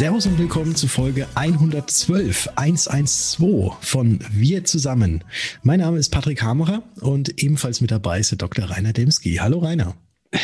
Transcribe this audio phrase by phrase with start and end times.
[0.00, 5.22] Servus und willkommen zu Folge 112, 112 von Wir zusammen.
[5.62, 8.70] Mein Name ist Patrick Hamerer und ebenfalls mit dabei ist der Dr.
[8.70, 9.34] Rainer Demski.
[9.42, 9.94] Hallo Rainer.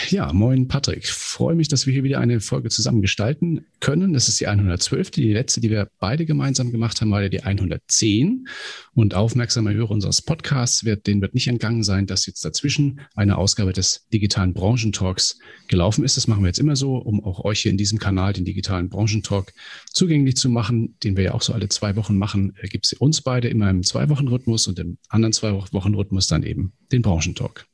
[0.09, 1.07] Ja, moin Patrick.
[1.07, 4.15] Freue mich, dass wir hier wieder eine Folge zusammen gestalten können.
[4.15, 5.13] Das ist die 112.
[5.13, 8.49] Die letzte, die wir beide gemeinsam gemacht haben, war ja die 110.
[8.95, 13.39] Und aufmerksame Hörer unseres Podcasts wird, denen wird nicht entgangen sein, dass jetzt dazwischen eine
[13.39, 16.17] Ausgabe des digitalen Branchentalks gelaufen ist.
[16.17, 18.89] Das machen wir jetzt immer so, um auch euch hier in diesem Kanal den digitalen
[18.89, 19.53] Branchentalk
[19.93, 22.57] zugänglich zu machen, den wir ja auch so alle zwei Wochen machen.
[22.61, 27.03] Äh, Gibt es uns beide immer im Zwei-Wochen-Rhythmus und im anderen Zwei-Wochen-Rhythmus dann eben den
[27.03, 27.67] Branchentalk.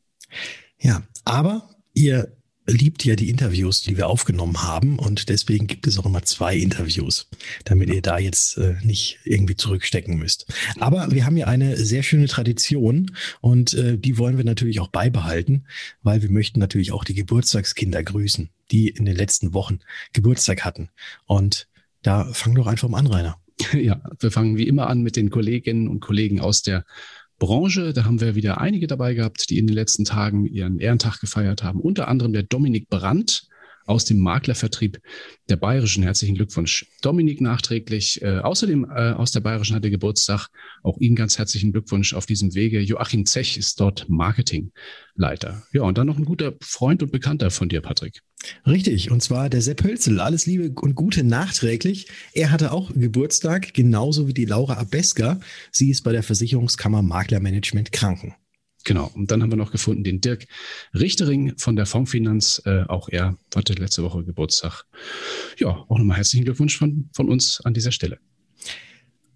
[0.78, 5.98] Ja, aber Ihr liebt ja die Interviews, die wir aufgenommen haben und deswegen gibt es
[5.98, 7.28] auch immer zwei Interviews,
[7.64, 10.46] damit ihr da jetzt äh, nicht irgendwie zurückstecken müsst.
[10.78, 14.88] Aber wir haben ja eine sehr schöne Tradition und äh, die wollen wir natürlich auch
[14.88, 15.66] beibehalten,
[16.02, 19.80] weil wir möchten natürlich auch die Geburtstagskinder grüßen, die in den letzten Wochen
[20.12, 20.88] Geburtstag hatten.
[21.26, 21.68] Und
[22.02, 23.38] da fang doch einfach mal an, Rainer.
[23.74, 26.84] Ja, wir fangen wie immer an mit den Kolleginnen und Kollegen aus der
[27.42, 27.92] Branche.
[27.92, 31.64] Da haben wir wieder einige dabei gehabt, die in den letzten Tagen ihren Ehrentag gefeiert
[31.64, 31.80] haben.
[31.80, 33.48] Unter anderem der Dominik Brandt
[33.86, 35.00] aus dem Maklervertrieb
[35.48, 36.02] der Bayerischen.
[36.02, 38.22] Herzlichen Glückwunsch, Dominik, nachträglich.
[38.22, 40.48] Äh, außerdem äh, aus der Bayerischen hatte Geburtstag.
[40.82, 42.80] Auch Ihnen ganz herzlichen Glückwunsch auf diesem Wege.
[42.80, 45.62] Joachim Zech ist dort Marketingleiter.
[45.72, 48.22] Ja, und dann noch ein guter Freund und Bekannter von dir, Patrick.
[48.66, 50.20] Richtig, und zwar der Sepp Hölzel.
[50.20, 52.08] Alles Liebe und Gute nachträglich.
[52.32, 55.40] Er hatte auch Geburtstag, genauso wie die Laura Abeska.
[55.70, 58.34] Sie ist bei der Versicherungskammer Maklermanagement Kranken.
[58.84, 60.46] Genau, und dann haben wir noch gefunden den Dirk
[60.94, 62.62] Richtering von der Fondsfinanz.
[62.64, 64.84] Äh, auch er hatte letzte Woche Geburtstag.
[65.58, 68.18] Ja, auch nochmal herzlichen Glückwunsch von, von uns an dieser Stelle.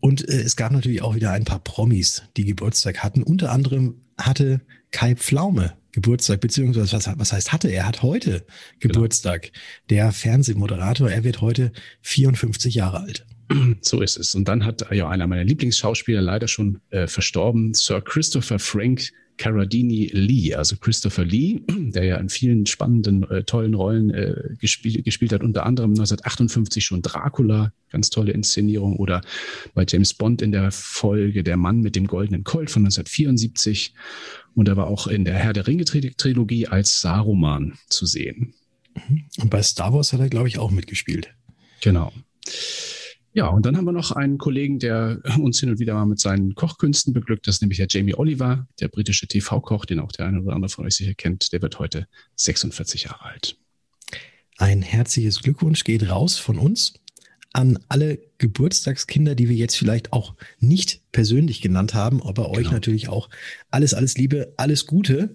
[0.00, 3.22] Und äh, es gab natürlich auch wieder ein paar Promis, die Geburtstag hatten.
[3.22, 4.60] Unter anderem hatte
[4.90, 7.70] Kai Pflaume Geburtstag, beziehungsweise was, was heißt hatte?
[7.70, 8.44] Er hat heute
[8.80, 9.42] Geburtstag.
[9.42, 9.54] Genau.
[9.88, 11.72] Der Fernsehmoderator, er wird heute
[12.02, 13.26] 54 Jahre alt.
[13.80, 14.34] So ist es.
[14.34, 20.10] Und dann hat ja einer meiner Lieblingsschauspieler leider schon äh, verstorben, Sir Christopher Frank Carradini
[20.12, 25.32] Lee, also Christopher Lee, der ja in vielen spannenden, äh, tollen Rollen äh, gespielt, gespielt
[25.32, 29.20] hat, unter anderem 1958 schon Dracula, ganz tolle Inszenierung, oder
[29.74, 33.94] bei James Bond in der Folge Der Mann mit dem goldenen Colt von 1974.
[34.54, 38.54] Und er war auch in der Herr der Ringe-Trilogie als Saruman zu sehen.
[38.94, 39.24] Mhm.
[39.38, 41.34] Und bei Star Wars hat er, glaube ich, auch mitgespielt.
[41.82, 42.12] Genau.
[43.36, 46.18] Ja, und dann haben wir noch einen Kollegen, der uns hin und wieder mal mit
[46.18, 47.46] seinen Kochkünsten beglückt.
[47.46, 50.70] Das ist nämlich der Jamie Oliver, der britische TV-Koch, den auch der eine oder andere
[50.70, 51.52] von euch sicher kennt.
[51.52, 53.58] Der wird heute 46 Jahre alt.
[54.56, 56.94] Ein herzliches Glückwunsch geht raus von uns
[57.52, 62.56] an alle Geburtstagskinder, die wir jetzt vielleicht auch nicht persönlich genannt haben, aber genau.
[62.56, 63.28] euch natürlich auch
[63.70, 65.34] alles, alles Liebe, alles Gute.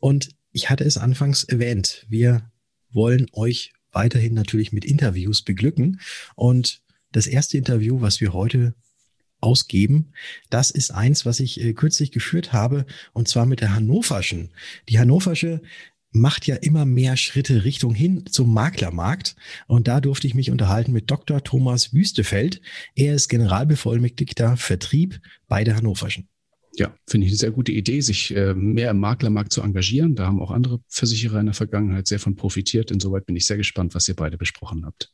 [0.00, 2.50] Und ich hatte es anfangs erwähnt, wir
[2.90, 6.00] wollen euch weiterhin natürlich mit Interviews beglücken.
[6.34, 8.74] Und das erste Interview, was wir heute
[9.40, 10.12] ausgeben.
[10.50, 14.50] Das ist eins, was ich äh, kürzlich geführt habe, und zwar mit der Hannoverschen.
[14.88, 15.60] Die Hannoversche
[16.16, 19.36] macht ja immer mehr Schritte Richtung hin zum Maklermarkt.
[19.66, 21.44] Und da durfte ich mich unterhalten mit Dr.
[21.44, 22.60] Thomas Wüstefeld.
[22.94, 26.28] Er ist Generalbevollmächtigter Vertrieb bei der Hannoverschen.
[26.78, 30.14] Ja, finde ich eine sehr gute Idee, sich äh, mehr im Maklermarkt zu engagieren.
[30.14, 32.90] Da haben auch andere Versicherer in der Vergangenheit sehr von profitiert.
[32.90, 35.10] Insoweit bin ich sehr gespannt, was ihr beide besprochen habt.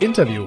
[0.00, 0.46] Interview.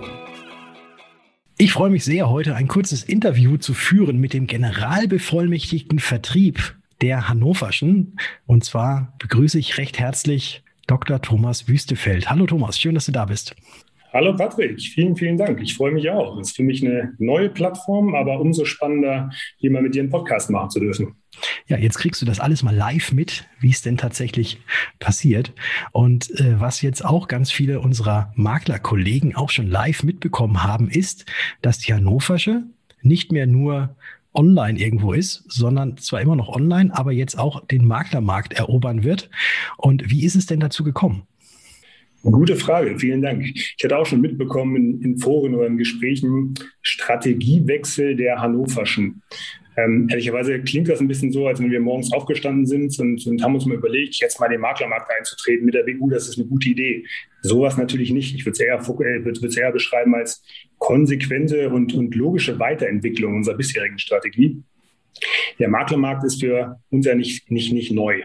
[1.58, 7.28] Ich freue mich sehr, heute ein kurzes Interview zu führen mit dem Generalbevollmächtigten Vertrieb der
[7.28, 8.18] Hannoverschen.
[8.48, 11.22] Und zwar begrüße ich recht herzlich Dr.
[11.22, 12.30] Thomas Wüstefeld.
[12.30, 13.54] Hallo Thomas, schön, dass du da bist.
[14.14, 15.62] Hallo Patrick, vielen, vielen Dank.
[15.62, 16.38] Ich freue mich auch.
[16.38, 20.12] Es ist für mich eine neue Plattform, aber umso spannender, hier mal mit dir einen
[20.12, 21.21] Podcast machen zu dürfen.
[21.68, 24.60] Ja, jetzt kriegst du das alles mal live mit, wie es denn tatsächlich
[25.00, 25.54] passiert.
[25.92, 31.26] Und äh, was jetzt auch ganz viele unserer Maklerkollegen auch schon live mitbekommen haben, ist,
[31.62, 32.64] dass die Hannoversche
[33.02, 33.96] nicht mehr nur
[34.34, 39.30] online irgendwo ist, sondern zwar immer noch online, aber jetzt auch den Maklermarkt erobern wird.
[39.78, 41.24] Und wie ist es denn dazu gekommen?
[42.24, 43.44] Gute Frage, vielen Dank.
[43.44, 49.24] Ich hatte auch schon mitbekommen in, in Foren oder in Gesprächen Strategiewechsel der Hannoverschen.
[49.84, 53.44] Ähm, ehrlicherweise klingt das ein bisschen so, als wenn wir morgens aufgestanden sind und, und,
[53.44, 56.48] haben uns mal überlegt, jetzt mal den Maklermarkt einzutreten mit der BU, das ist eine
[56.48, 57.06] gute Idee.
[57.42, 58.36] Sowas natürlich nicht.
[58.36, 60.44] Ich würde es eher, äh, eher beschreiben als
[60.78, 64.62] konsequente und, und logische Weiterentwicklung unserer bisherigen Strategie.
[65.60, 68.24] Der Maklermarkt ist für uns ja nicht, nicht, nicht neu.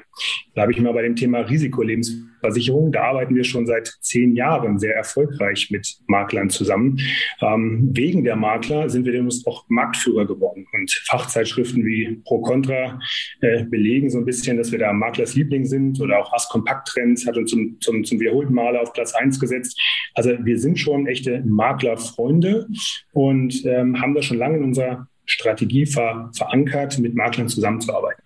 [0.55, 4.79] Da habe ich mal bei dem Thema Risikolebensversicherung, da arbeiten wir schon seit zehn Jahren
[4.79, 6.99] sehr erfolgreich mit Maklern zusammen.
[7.43, 10.67] Ähm, wegen der Makler sind wir denn auch Marktführer geworden.
[10.73, 12.99] Und Fachzeitschriften wie Pro Contra
[13.43, 16.89] äh, belegen so ein bisschen, dass wir da Maklers Liebling sind oder auch As Kompakt
[16.89, 19.79] Trends hat uns zum, zum, zum wiederholten Male auf Platz eins gesetzt.
[20.15, 22.67] Also wir sind schon echte Maklerfreunde
[23.13, 28.23] und ähm, haben das schon lange in unserer Strategie ver verankert, mit Maklern zusammenzuarbeiten.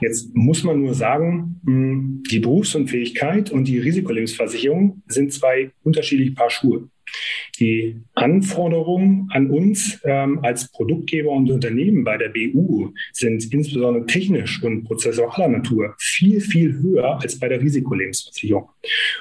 [0.00, 6.50] Jetzt muss man nur sagen, hm, die Berufsunfähigkeit und die Risikolebensversicherung sind zwei unterschiedliche Paar
[6.50, 6.88] Schuhe.
[7.58, 14.62] Die Anforderungen an uns ähm, als Produktgeber und Unternehmen bei der BU sind insbesondere technisch
[14.62, 18.68] und prozessualer Natur viel, viel höher als bei der Risikolebensversicherung.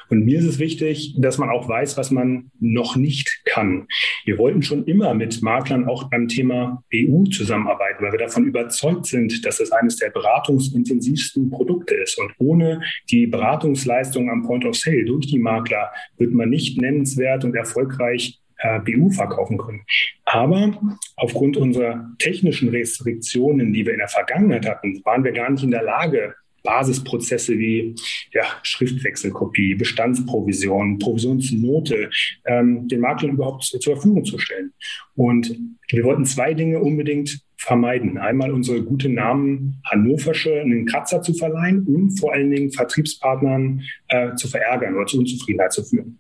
[0.10, 3.88] Und mir ist es wichtig, dass man auch weiß, was man noch nicht kann.
[4.26, 9.06] Wir wollten schon immer mit Maklern auch beim Thema BU zusammenarbeiten, weil wir davon überzeugt
[9.06, 12.20] sind, dass es eines der beratungsintensivsten Produkte ist.
[12.20, 12.82] Und ohne
[13.12, 17.73] die Beratungsleistung am Point of Sale durch die Makler wird man nicht nennenswert und erfolgreich
[17.76, 19.82] äh, BU verkaufen können.
[20.26, 20.80] Aber
[21.18, 25.72] aufgrund unserer technischen Restriktionen, die wir in der Vergangenheit hatten, waren wir gar nicht in
[25.72, 26.34] der Lage,
[26.64, 27.94] Basisprozesse wie
[28.32, 32.10] ja, Schriftwechselkopie, Bestandsprovision, Provisionsnote
[32.46, 34.72] ähm, den Maklern überhaupt zur Verfügung zu stellen.
[35.16, 35.56] Und
[35.90, 38.18] wir wollten zwei Dinge unbedingt vermeiden.
[38.18, 44.36] Einmal unsere gute Namen Hannoversche einen Kratzer zu verleihen und vor allen Dingen Vertriebspartnern äh,
[44.36, 46.20] zu verärgern oder zu Unzufriedenheit zu führen.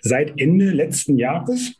[0.00, 1.74] Seit Ende letzten Jahres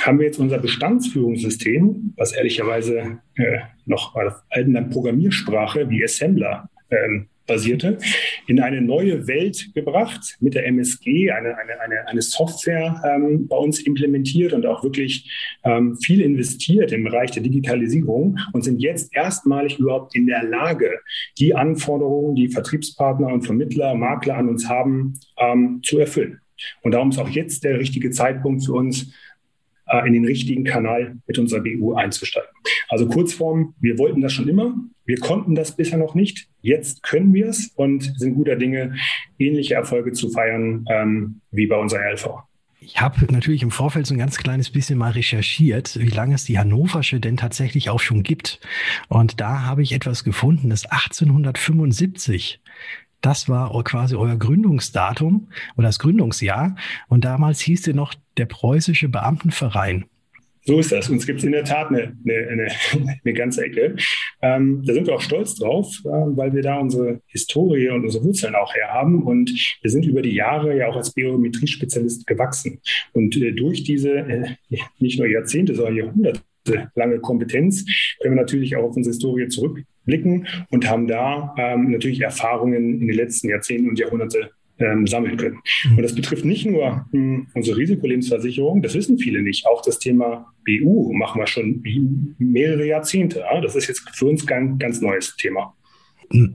[0.00, 7.28] haben wir jetzt unser Bestandsführungssystem, was ehrlicherweise äh, noch auf alten Programmiersprache wie Assembler ähm,
[7.46, 7.98] basierte,
[8.46, 13.56] in eine neue Welt gebracht, mit der MSG eine, eine, eine, eine Software ähm, bei
[13.56, 15.30] uns implementiert und auch wirklich
[15.64, 21.00] ähm, viel investiert im Bereich der Digitalisierung und sind jetzt erstmalig überhaupt in der Lage,
[21.38, 26.40] die Anforderungen, die Vertriebspartner und Vermittler, Makler an uns haben, ähm, zu erfüllen.
[26.82, 29.12] Und darum ist auch jetzt der richtige Zeitpunkt für uns,
[29.92, 32.48] äh, in den richtigen Kanal mit unserer BU einzusteigen.
[32.88, 34.74] Also Kurzform, wir wollten das schon immer,
[35.04, 38.94] wir konnten das bisher noch nicht, jetzt können wir es und sind guter Dinge,
[39.38, 42.28] ähnliche Erfolge zu feiern ähm, wie bei unserer LV.
[42.84, 46.44] Ich habe natürlich im Vorfeld so ein ganz kleines bisschen mal recherchiert, wie lange es
[46.44, 48.58] die Hannoversche denn tatsächlich auch schon gibt.
[49.08, 52.60] Und da habe ich etwas gefunden, das 1875
[53.22, 56.76] das war quasi euer Gründungsdatum oder das Gründungsjahr.
[57.08, 60.04] Und damals hieß ihr noch der Preußische Beamtenverein.
[60.64, 61.10] So ist das.
[61.10, 62.68] Uns gibt es in der Tat eine, eine,
[63.24, 63.96] eine ganze Ecke.
[64.42, 68.24] Ähm, da sind wir auch stolz drauf, äh, weil wir da unsere Historie und unsere
[68.24, 69.22] Wurzeln auch her haben.
[69.24, 69.50] Und
[69.82, 72.80] wir sind über die Jahre ja auch als Biometrie-Spezialist gewachsen.
[73.12, 74.54] Und äh, durch diese äh,
[75.00, 76.42] nicht nur Jahrzehnte, sondern Jahrhunderte
[76.94, 77.84] lange Kompetenz
[78.20, 79.48] können wir natürlich auch auf unsere Historie
[80.02, 85.36] zurückblicken und haben da ähm, natürlich Erfahrungen in den letzten Jahrzehnten und Jahrhunderte ähm, sammeln
[85.36, 85.58] können.
[85.84, 85.96] Mhm.
[85.96, 89.66] Und das betrifft nicht nur mh, hm, unsere Risikolebensversicherung, das wissen viele nicht.
[89.66, 91.82] Auch das Thema BU machen wir schon
[92.38, 93.40] mehrere Jahrzehnte.
[93.40, 93.60] Ja?
[93.60, 95.74] Das ist jetzt für uns kein ganz neues Thema.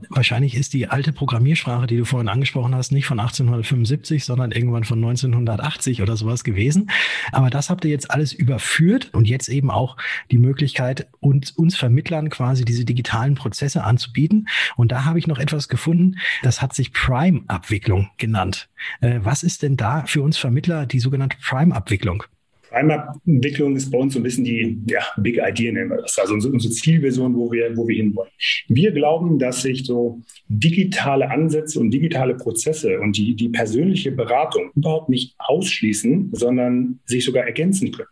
[0.08, 4.84] Wahrscheinlich ist die alte Programmiersprache, die du vorhin angesprochen hast, nicht von 1875, sondern irgendwann
[4.84, 6.90] von 1980 oder sowas gewesen.
[7.30, 9.96] Aber das habt ihr jetzt alles überführt und jetzt eben auch
[10.32, 14.48] die Möglichkeit, uns, uns Vermittlern quasi diese digitalen Prozesse anzubieten.
[14.76, 18.68] Und da habe ich noch etwas gefunden, das hat sich Prime-Abwicklung genannt.
[19.00, 22.24] Äh, was ist denn da für uns Vermittler die sogenannte Prime-Abwicklung?
[22.70, 26.18] Prime-Entwicklung ist bei uns so ein bisschen die ja, Big Idea, nennen wir das.
[26.18, 28.30] Also unsere, unsere Zielversion, wo wir, wo wir hinwollen.
[28.68, 34.70] Wir glauben, dass sich so digitale Ansätze und digitale Prozesse und die, die persönliche Beratung
[34.74, 38.08] überhaupt nicht ausschließen, sondern sich sogar ergänzen können.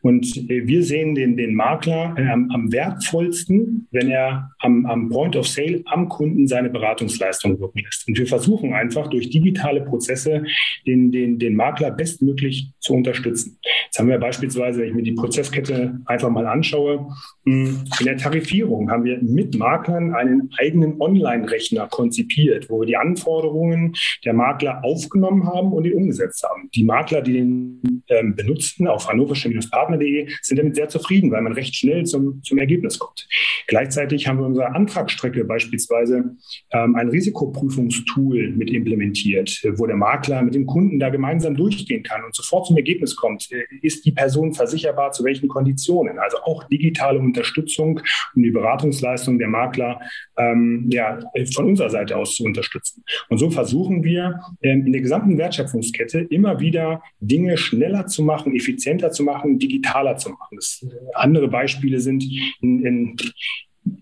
[0.00, 5.08] Und äh, wir sehen den, den Makler äh, am, am wertvollsten, wenn er am, am
[5.08, 8.08] Point of Sale am Kunden seine Beratungsleistung wirken lässt.
[8.08, 10.44] Und wir versuchen einfach durch digitale Prozesse
[10.86, 13.58] den, den, den Makler bestmöglich zu unterstützen.
[13.86, 17.08] Jetzt haben wir beispielsweise, wenn ich mir die Prozesskette einfach mal anschaue,
[17.44, 23.94] in der Tarifierung haben wir mit Maklern einen eigenen Online-Rechner konzipiert, wo wir die Anforderungen
[24.24, 26.68] der Makler aufgenommen haben und die umgesetzt haben.
[26.74, 31.52] Die Makler, die den ähm, benutzten auf hannoversche partnerde sind damit sehr zufrieden, weil man
[31.52, 33.26] recht schnell zum, zum Ergebnis kommt.
[33.66, 36.36] Gleichzeitig haben wir unsere Antragsstrecke beispielsweise
[36.72, 42.24] ähm, ein Risikoprüfungstool mit implementiert, wo der Makler mit dem Kunden da gemeinsam durchgehen kann
[42.24, 43.50] und sofort zum Ergebnis kommt.
[43.50, 46.18] Äh, ist die Person versicherbar zu welchen Konditionen?
[46.18, 48.00] Also auch digitale Unterstützung,
[48.34, 50.00] um die Beratungsleistung der Makler
[50.36, 51.18] ähm, ja,
[51.54, 53.02] von unserer Seite aus zu unterstützen.
[53.28, 58.54] Und so versuchen wir ähm, in der gesamten Wertschöpfungskette immer wieder Dinge schneller zu machen,
[58.54, 60.56] effizienter zu machen, digitaler zu machen.
[60.56, 62.24] Das, äh, andere Beispiele sind
[62.60, 63.16] in, in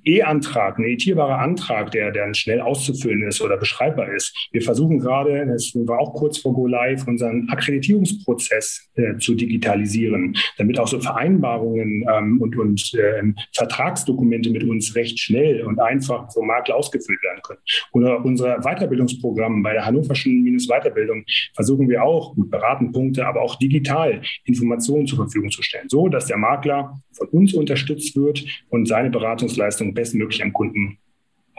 [0.04, 4.34] E-Antrag, ein editierbarer Antrag, der dann schnell auszufüllen ist oder beschreibbar ist.
[4.52, 10.36] Wir versuchen gerade, das war auch kurz vor Go Live, unseren Akkreditierungsprozess äh, zu digitalisieren,
[10.58, 13.22] damit auch so Vereinbarungen ähm, und, und äh,
[13.54, 17.60] Vertragsdokumente mit uns recht schnell und einfach vom Makler ausgefüllt werden können.
[17.92, 23.42] Oder unser Weiterbildungsprogramm bei der Hannoverschen Minus Weiterbildung versuchen wir auch, gut beraten Punkte, aber
[23.42, 28.44] auch digital Informationen zur Verfügung zu stellen, so dass der Makler von uns unterstützt wird
[28.70, 30.98] und seine Beratungsleistung bestmöglich am Kunden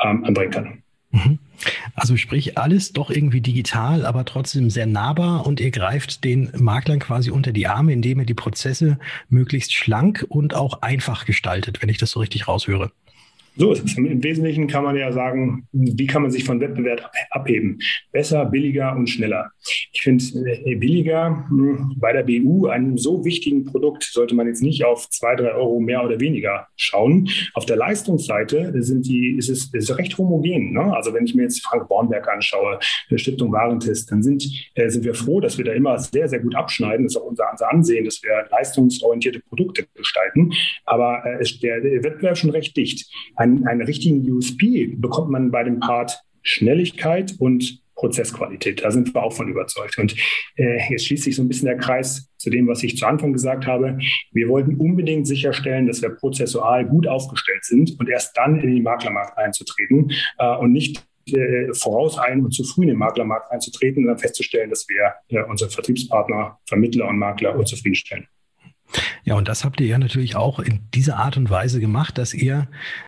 [0.04, 0.84] ähm, anbringen kann.
[1.12, 1.40] Mhm.
[1.94, 7.00] Also sprich alles doch irgendwie digital, aber trotzdem sehr nahbar und ihr greift den Maklern
[7.00, 8.98] quasi unter die Arme, indem ihr die Prozesse
[9.30, 12.92] möglichst schlank und auch einfach gestaltet, wenn ich das so richtig raushöre.
[13.58, 13.98] So ist es.
[13.98, 17.80] Im Wesentlichen kann man ja sagen, wie kann man sich von Wettbewerb abheben?
[18.12, 19.52] Besser, billiger und schneller.
[19.92, 24.62] Ich finde, äh, billiger hm, bei der BU, einem so wichtigen Produkt, sollte man jetzt
[24.62, 27.30] nicht auf zwei, drei Euro mehr oder weniger schauen.
[27.54, 30.72] Auf der Leistungsseite sind die, ist es ist recht homogen.
[30.72, 30.96] Ne?
[30.96, 32.80] Also wenn ich mir jetzt Frank Bornberg anschaue,
[33.10, 36.40] der Stiftung Warentest, dann sind, äh, sind wir froh, dass wir da immer sehr, sehr
[36.40, 37.06] gut abschneiden.
[37.06, 40.52] Das ist auch unser, Ansehen, dass wir leistungsorientierte Produkte gestalten.
[40.86, 45.64] Aber äh, der, der Wettbewerb schon recht dicht einen, einen richtigen USP bekommt man bei
[45.64, 48.84] dem Part Schnelligkeit und Prozessqualität.
[48.84, 49.98] Da sind wir auch von überzeugt.
[49.98, 50.16] Und
[50.56, 53.34] äh, jetzt schließt sich so ein bisschen der Kreis zu dem, was ich zu Anfang
[53.34, 53.98] gesagt habe.
[54.32, 58.84] Wir wollten unbedingt sicherstellen, dass wir prozessual gut aufgestellt sind und erst dann in den
[58.84, 64.08] Maklermarkt einzutreten äh, und nicht äh, vorauseilen und zu früh in den Maklermarkt einzutreten und
[64.08, 68.28] dann festzustellen, dass wir äh, unsere Vertriebspartner, Vermittler und Makler unzufriedenstellen.
[69.24, 72.34] Ja, und das habt ihr ja natürlich auch in dieser Art und Weise gemacht, dass
[72.34, 72.68] ihr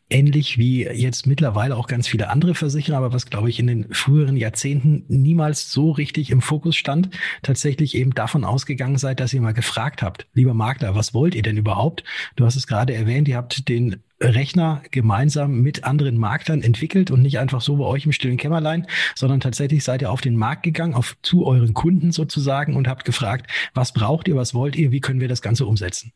[0.09, 3.93] ähnlich wie jetzt mittlerweile auch ganz viele andere Versicherer, aber was glaube ich in den
[3.93, 7.09] früheren Jahrzehnten niemals so richtig im Fokus stand,
[7.41, 11.41] tatsächlich eben davon ausgegangen seid, dass ihr mal gefragt habt, lieber Makler, was wollt ihr
[11.41, 12.03] denn überhaupt?
[12.35, 17.21] Du hast es gerade erwähnt, ihr habt den Rechner gemeinsam mit anderen Marktern entwickelt und
[17.21, 20.63] nicht einfach so bei euch im stillen Kämmerlein, sondern tatsächlich seid ihr auf den Markt
[20.63, 24.91] gegangen, auf, zu euren Kunden sozusagen und habt gefragt, was braucht ihr, was wollt ihr,
[24.91, 26.13] wie können wir das Ganze umsetzen?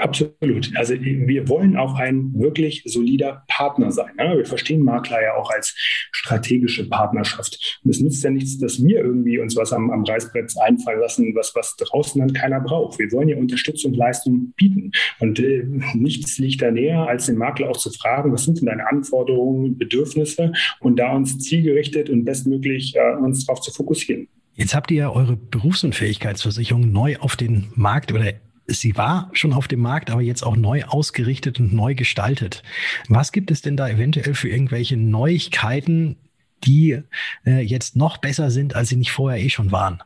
[0.00, 0.70] Absolut.
[0.74, 4.14] Also wir wollen auch ein wirklich solider Partner sein.
[4.16, 4.38] Ne?
[4.38, 5.74] Wir verstehen Makler ja auch als
[6.12, 7.80] strategische Partnerschaft.
[7.84, 11.34] Und es nützt ja nichts, dass wir irgendwie uns was am, am Reißbrett einfallen lassen,
[11.34, 12.98] was, was draußen dann keiner braucht.
[12.98, 14.92] Wir wollen ja Unterstützung, Leistung bieten.
[15.18, 15.64] Und äh,
[15.94, 19.76] nichts liegt da näher, als den Makler auch zu fragen, was sind denn deine Anforderungen,
[19.78, 24.28] Bedürfnisse und da uns zielgerichtet und bestmöglich äh, uns darauf zu fokussieren.
[24.54, 28.34] Jetzt habt ihr ja eure Berufsunfähigkeitsversicherung neu auf den Markt oder
[28.70, 32.62] sie war schon auf dem Markt, aber jetzt auch neu ausgerichtet und neu gestaltet.
[33.08, 36.16] Was gibt es denn da eventuell für irgendwelche Neuigkeiten,
[36.64, 37.02] die
[37.44, 40.02] äh, jetzt noch besser sind, als sie nicht vorher eh schon waren?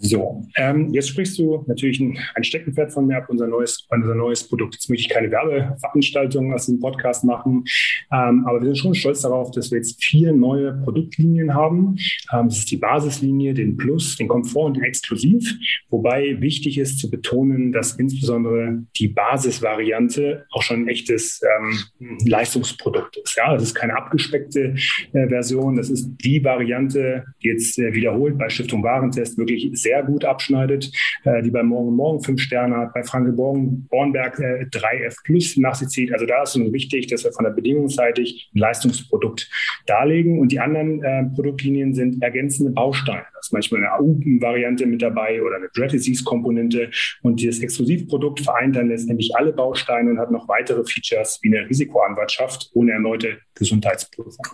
[0.00, 4.14] So, ähm, jetzt sprichst du natürlich ein, ein Steckenpferd von mir ab, unser neues, unser
[4.14, 4.74] neues Produkt.
[4.74, 7.64] Jetzt möchte ich keine Werbeveranstaltung aus dem Podcast machen,
[8.12, 11.96] ähm, aber wir sind schon stolz darauf, dass wir jetzt vier neue Produktlinien haben.
[12.32, 15.52] Ähm, das ist die Basislinie, den Plus, den Komfort und den Exklusiv,
[15.90, 23.16] wobei wichtig ist zu betonen, dass insbesondere die Basisvariante auch schon ein echtes ähm, Leistungsprodukt
[23.16, 23.36] ist.
[23.36, 24.76] Ja, das ist keine abgespeckte
[25.12, 29.87] äh, Version, das ist die Variante, die jetzt äh, wiederholt bei Stiftung Warentest wirklich sehr
[29.88, 30.92] sehr gut abschneidet,
[31.24, 35.74] äh, die bei Morgen Morgen fünf Sterne hat, bei Franke Bornberg äh, 3F Plus nach
[35.74, 36.12] sich zieht.
[36.12, 39.50] Also da ist es wichtig, dass wir von der bedingungsseitig ein Leistungsprodukt
[39.86, 40.40] darlegen.
[40.40, 43.24] Und die anderen äh, Produktlinien sind ergänzende Bausteine.
[43.32, 46.90] Da ist manchmal eine AU-Variante mit dabei oder eine Dread Disease-Komponente.
[47.22, 51.68] Und dieses Exklusivprodukt vereint dann letztendlich alle Bausteine und hat noch weitere Features wie eine
[51.68, 54.46] Risikoanwaltschaft ohne erneute Gesundheitsprüfung.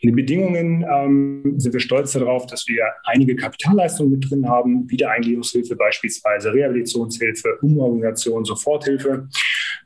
[0.00, 4.75] In den Bedingungen ähm, sind wir stolz darauf, dass wir einige Kapitalleistungen mit drin haben,
[4.86, 9.28] Wiedereingliederungshilfe beispielsweise, Rehabilitationshilfe, Umorganisation, Soforthilfe.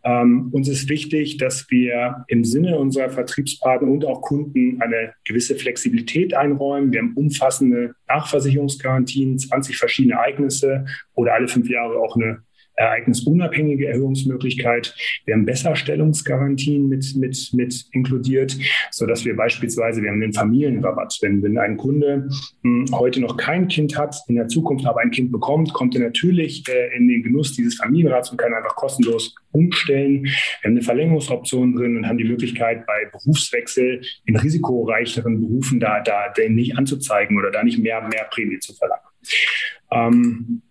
[0.03, 5.55] Ähm, uns ist wichtig, dass wir im Sinne unserer Vertriebspartner und auch Kunden eine gewisse
[5.57, 6.93] Flexibilität einräumen.
[6.93, 12.43] Wir haben umfassende Nachversicherungsgarantien, 20 verschiedene Ereignisse oder alle fünf Jahre auch eine
[12.81, 14.95] ereignisunabhängige Erhöhungsmöglichkeit.
[15.27, 18.57] Wir haben Besserstellungsgarantien mit, mit, mit inkludiert,
[18.91, 21.19] so dass wir beispielsweise, wir haben den Familienrabatt.
[21.21, 22.29] Wenn, wenn ein Kunde
[22.63, 25.95] mh, hm, heute noch kein Kind hat, in der Zukunft aber ein Kind bekommt, kommt
[25.95, 30.25] er natürlich äh, in den Genuss dieses Familienrats und kann einfach kostenlos umstellen.
[30.25, 30.33] Wir
[30.65, 36.29] haben eine Verlängerungsoption drin und haben die Möglichkeit, bei Berufswechsel in risikoreicheren Berufen da, da
[36.31, 39.03] den nicht anzuzeigen oder da nicht mehr, mehr Prämie zu verlangen.
[39.93, 40.63] Ähm,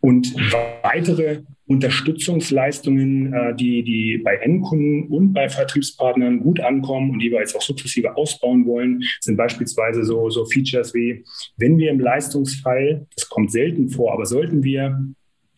[0.00, 0.34] und
[0.82, 7.40] weitere Unterstützungsleistungen, äh, die, die bei Endkunden und bei Vertriebspartnern gut ankommen und die wir
[7.40, 11.24] jetzt auch sukzessive ausbauen wollen, sind beispielsweise so, so Features wie,
[11.58, 14.98] wenn wir im Leistungsfall, das kommt selten vor, aber sollten wir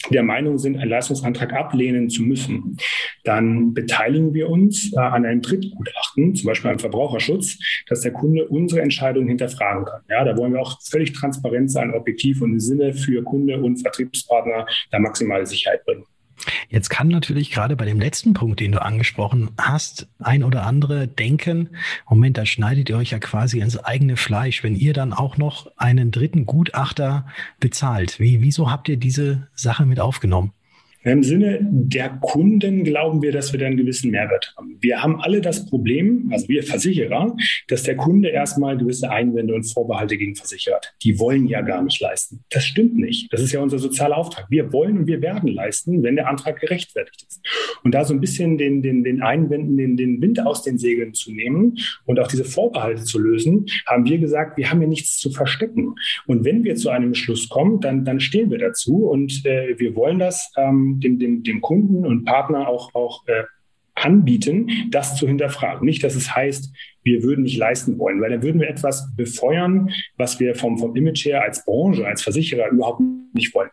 [0.09, 2.77] der Meinung sind, einen Leistungsantrag ablehnen zu müssen,
[3.25, 8.49] dann beteiligen wir uns äh, an einem Drittgutachten, zum Beispiel am Verbraucherschutz, dass der Kunde
[8.49, 10.01] unsere Entscheidung hinterfragen kann.
[10.09, 13.79] Ja, da wollen wir auch völlig transparent sein, objektiv und im Sinne für Kunde und
[13.79, 16.05] Vertriebspartner da maximale Sicherheit bringen.
[16.69, 21.09] Jetzt kann natürlich gerade bei dem letzten Punkt, den du angesprochen hast, ein oder andere
[21.09, 21.71] denken,
[22.09, 25.71] Moment, da schneidet ihr euch ja quasi ins eigene Fleisch, wenn ihr dann auch noch
[25.77, 27.27] einen dritten Gutachter
[27.59, 28.21] bezahlt.
[28.21, 30.53] Wie, wieso habt ihr diese Sache mit aufgenommen?
[31.03, 34.77] Im Sinne der Kunden glauben wir, dass wir da einen gewissen Mehrwert haben.
[34.81, 37.35] Wir haben alle das Problem, also wir Versicherer,
[37.69, 40.93] dass der Kunde erstmal gewisse Einwände und Vorbehalte gegen Versicherer hat.
[41.03, 42.45] Die wollen ja gar nicht leisten.
[42.51, 43.33] Das stimmt nicht.
[43.33, 44.47] Das ist ja unser sozialer Auftrag.
[44.51, 47.41] Wir wollen und wir werden leisten, wenn der Antrag gerechtfertigt ist.
[47.83, 51.15] Und da so ein bisschen den, den, den Einwänden, den, den Wind aus den Segeln
[51.15, 55.17] zu nehmen und auch diese Vorbehalte zu lösen, haben wir gesagt, wir haben ja nichts
[55.17, 55.95] zu verstecken.
[56.27, 59.97] Und wenn wir zu einem Schluss kommen, dann, dann stehen wir dazu und äh, wir
[59.97, 60.53] wollen das.
[60.59, 63.45] Ähm, dem, dem, dem Kunden und Partner auch, auch äh,
[63.95, 65.85] anbieten, das zu hinterfragen.
[65.85, 69.91] Nicht, dass es heißt, wir würden nicht leisten wollen, weil dann würden wir etwas befeuern,
[70.17, 73.71] was wir vom, vom Image her als Branche, als Versicherer überhaupt nicht wollen.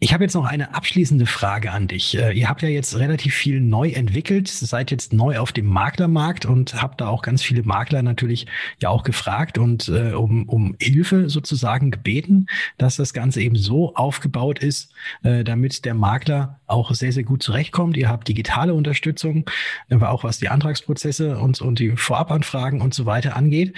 [0.00, 2.16] Ich habe jetzt noch eine abschließende Frage an dich.
[2.16, 6.46] Äh, ihr habt ja jetzt relativ viel neu entwickelt, seid jetzt neu auf dem Maklermarkt
[6.46, 8.46] und habt da auch ganz viele Makler natürlich
[8.80, 13.96] ja auch gefragt und äh, um, um Hilfe sozusagen gebeten, dass das Ganze eben so
[13.96, 14.92] aufgebaut ist,
[15.24, 17.96] äh, damit der Makler auch sehr, sehr gut zurechtkommt.
[17.96, 19.50] Ihr habt digitale Unterstützung,
[19.90, 23.74] aber äh, auch was die Antragsprozesse und, und die Vorabanfragen und so weiter angeht.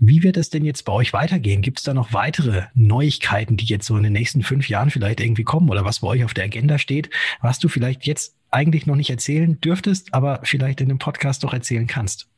[0.00, 1.62] Wie wird es denn jetzt bei euch weitergehen?
[1.62, 5.20] Gibt es da noch weitere Neuigkeiten, die jetzt so in den nächsten fünf Jahren vielleicht
[5.20, 5.59] irgendwie kommen?
[5.60, 7.10] Kommen oder was bei euch auf der Agenda steht,
[7.42, 11.52] was du vielleicht jetzt eigentlich noch nicht erzählen dürftest, aber vielleicht in dem Podcast doch
[11.52, 12.28] erzählen kannst?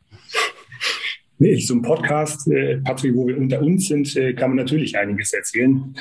[1.39, 4.99] Nee, so ein Podcast, äh, Patrick, wo wir unter uns sind, äh, kann man natürlich
[4.99, 5.95] einiges erzählen.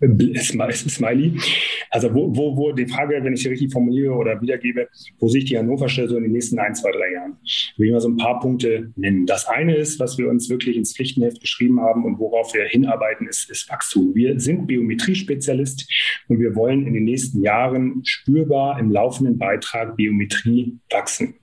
[0.00, 1.38] Smiley.
[1.90, 4.88] Also wo, wo, wo die Frage, wenn ich sie richtig formuliere oder wiedergebe,
[5.18, 7.36] wo sich die Hannover Stelle so in den nächsten ein, zwei, drei Jahren?
[7.76, 9.26] Will ich mal so ein paar Punkte nennen.
[9.26, 13.26] Das eine ist, was wir uns wirklich ins Pflichtenheft geschrieben haben und worauf wir hinarbeiten,
[13.28, 14.14] ist, ist Wachstum.
[14.14, 15.90] Wir sind Biometrie-Spezialist
[16.28, 21.34] und wir wollen in den nächsten Jahren spürbar im laufenden Beitrag Biometrie wachsen.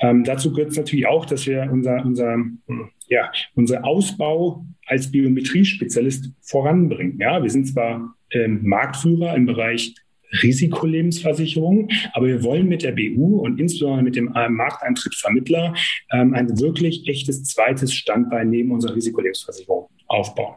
[0.00, 2.36] Ähm, dazu gehört es natürlich auch, dass wir unser, unser
[3.08, 7.18] ja, unser Ausbau als Biometrie-Spezialist voranbringen.
[7.18, 9.94] Ja, wir sind zwar ähm, Marktführer im Bereich
[10.42, 15.74] Risikolebensversicherung, aber wir wollen mit der BU und insbesondere mit dem Markteintritt Vermittler
[16.12, 20.56] ähm, ein wirklich echtes zweites Standbein neben unserer Risikolebensversicherung aufbauen.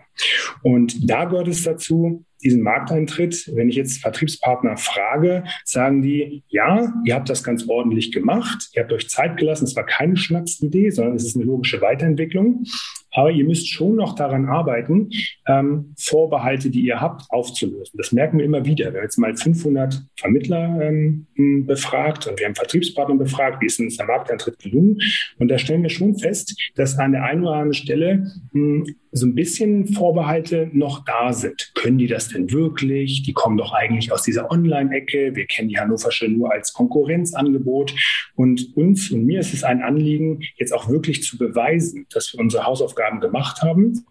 [0.64, 6.94] Und da gehört es dazu, diesen Markteintritt, wenn ich jetzt Vertriebspartner frage, sagen die, ja,
[7.06, 10.90] ihr habt das ganz ordentlich gemacht, ihr habt euch Zeit gelassen, es war keine Schnapsidee,
[10.90, 12.66] sondern es ist eine logische Weiterentwicklung.
[13.12, 15.10] Aber ihr müsst schon noch daran arbeiten,
[15.48, 17.98] ähm, Vorbehalte, die ihr habt, aufzulösen.
[17.98, 18.92] Das merken wir immer wieder.
[18.92, 21.26] Wir haben jetzt mal 500 Vermittler ähm,
[21.66, 25.00] befragt und wir haben Vertriebspartner befragt, wie ist uns der Markteintritt gelungen.
[25.40, 29.26] Und da stellen wir schon fest, dass an der einen oder anderen Stelle mh, so
[29.26, 31.72] ein bisschen Vorbehalte noch da sind.
[31.76, 33.24] Können die das denn wirklich?
[33.24, 35.36] Die kommen doch eigentlich aus dieser Online-Ecke.
[35.36, 37.94] Wir kennen die Hannoversche nur als Konkurrenzangebot.
[38.36, 42.40] Und uns und mir ist es ein Anliegen, jetzt auch wirklich zu beweisen, dass wir
[42.40, 44.06] unsere Hausaufgaben gemacht haben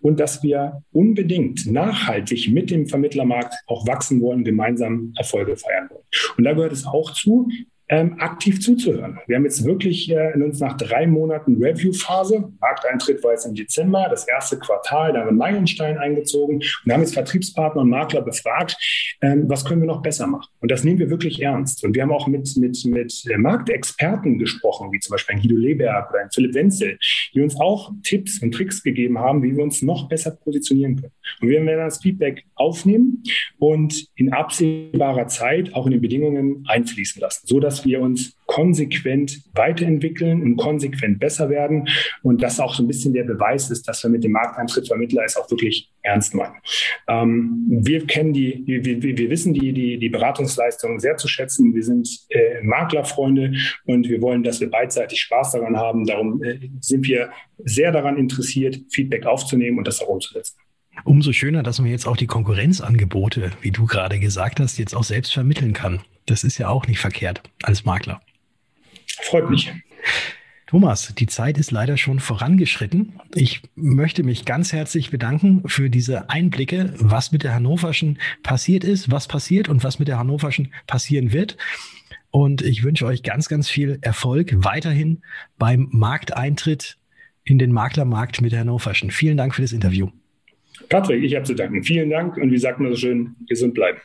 [0.00, 6.04] und dass wir unbedingt nachhaltig mit dem Vermittlermarkt auch wachsen wollen, gemeinsam Erfolge feiern wollen.
[6.36, 7.48] Und da gehört es auch zu,
[7.88, 9.20] ähm, aktiv zuzuhören.
[9.26, 13.54] Wir haben jetzt wirklich äh, in uns nach drei Monaten Review-Phase, Markteintritt war jetzt im
[13.54, 18.22] Dezember, das erste Quartal, da haben wir Meilenstein eingezogen und haben jetzt Vertriebspartner und Makler
[18.22, 18.76] befragt,
[19.22, 20.48] ähm, was können wir noch besser machen.
[20.60, 21.84] Und das nehmen wir wirklich ernst.
[21.84, 25.56] Und wir haben auch mit, mit, mit äh, Marktexperten gesprochen, wie zum Beispiel ein Guido
[25.56, 26.98] Leberg oder ein Philipp Wenzel,
[27.34, 31.12] die uns auch Tipps und Tricks gegeben haben, wie wir uns noch besser positionieren können.
[31.40, 33.22] Und wir werden das Feedback aufnehmen
[33.58, 39.42] und in absehbarer Zeit auch in den Bedingungen einfließen lassen, so dass wir uns konsequent
[39.54, 41.88] weiterentwickeln und konsequent besser werden
[42.22, 45.24] und das auch so ein bisschen der Beweis ist, dass wir mit dem Markteintritt Vermittler
[45.24, 46.54] es auch wirklich ernst meinen.
[47.08, 51.74] Ähm, wir kennen die, wir, wir wissen die, die, die Beratungsleistungen sehr zu schätzen.
[51.74, 53.52] Wir sind äh, Maklerfreunde
[53.84, 56.06] und wir wollen, dass wir beidseitig Spaß daran haben.
[56.06, 60.56] Darum äh, sind wir sehr daran interessiert, Feedback aufzunehmen und das auch umzusetzen.
[61.04, 65.04] Umso schöner, dass man jetzt auch die Konkurrenzangebote, wie du gerade gesagt hast, jetzt auch
[65.04, 66.00] selbst vermitteln kann.
[66.26, 68.20] Das ist ja auch nicht verkehrt als Makler.
[69.22, 69.72] Freut mich.
[70.66, 73.20] Thomas, die Zeit ist leider schon vorangeschritten.
[73.34, 79.08] Ich möchte mich ganz herzlich bedanken für diese Einblicke, was mit der Hannoverschen passiert ist,
[79.08, 81.56] was passiert und was mit der Hannoverschen passieren wird.
[82.32, 85.22] Und ich wünsche euch ganz, ganz viel Erfolg weiterhin
[85.56, 86.98] beim Markteintritt
[87.44, 89.12] in den Maklermarkt mit der Hannoverschen.
[89.12, 90.10] Vielen Dank für das Interview.
[90.88, 91.82] Patrick, ich habe zu danken.
[91.82, 93.98] Vielen Dank und wie sagt man so schön, gesund bleiben.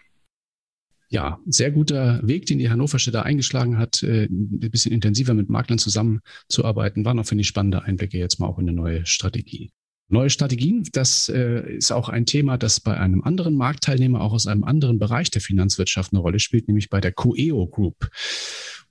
[1.09, 5.49] Ja, sehr guter Weg, den die Hannoversche da eingeschlagen hat, äh, ein bisschen intensiver mit
[5.49, 7.03] Maklern zusammenzuarbeiten.
[7.03, 9.71] Waren auch, finde ich, spannende Einblicke jetzt mal auch in eine neue Strategie.
[10.07, 14.47] Neue Strategien, das äh, ist auch ein Thema, das bei einem anderen Marktteilnehmer auch aus
[14.47, 18.09] einem anderen Bereich der Finanzwirtschaft eine Rolle spielt, nämlich bei der Coeo Group.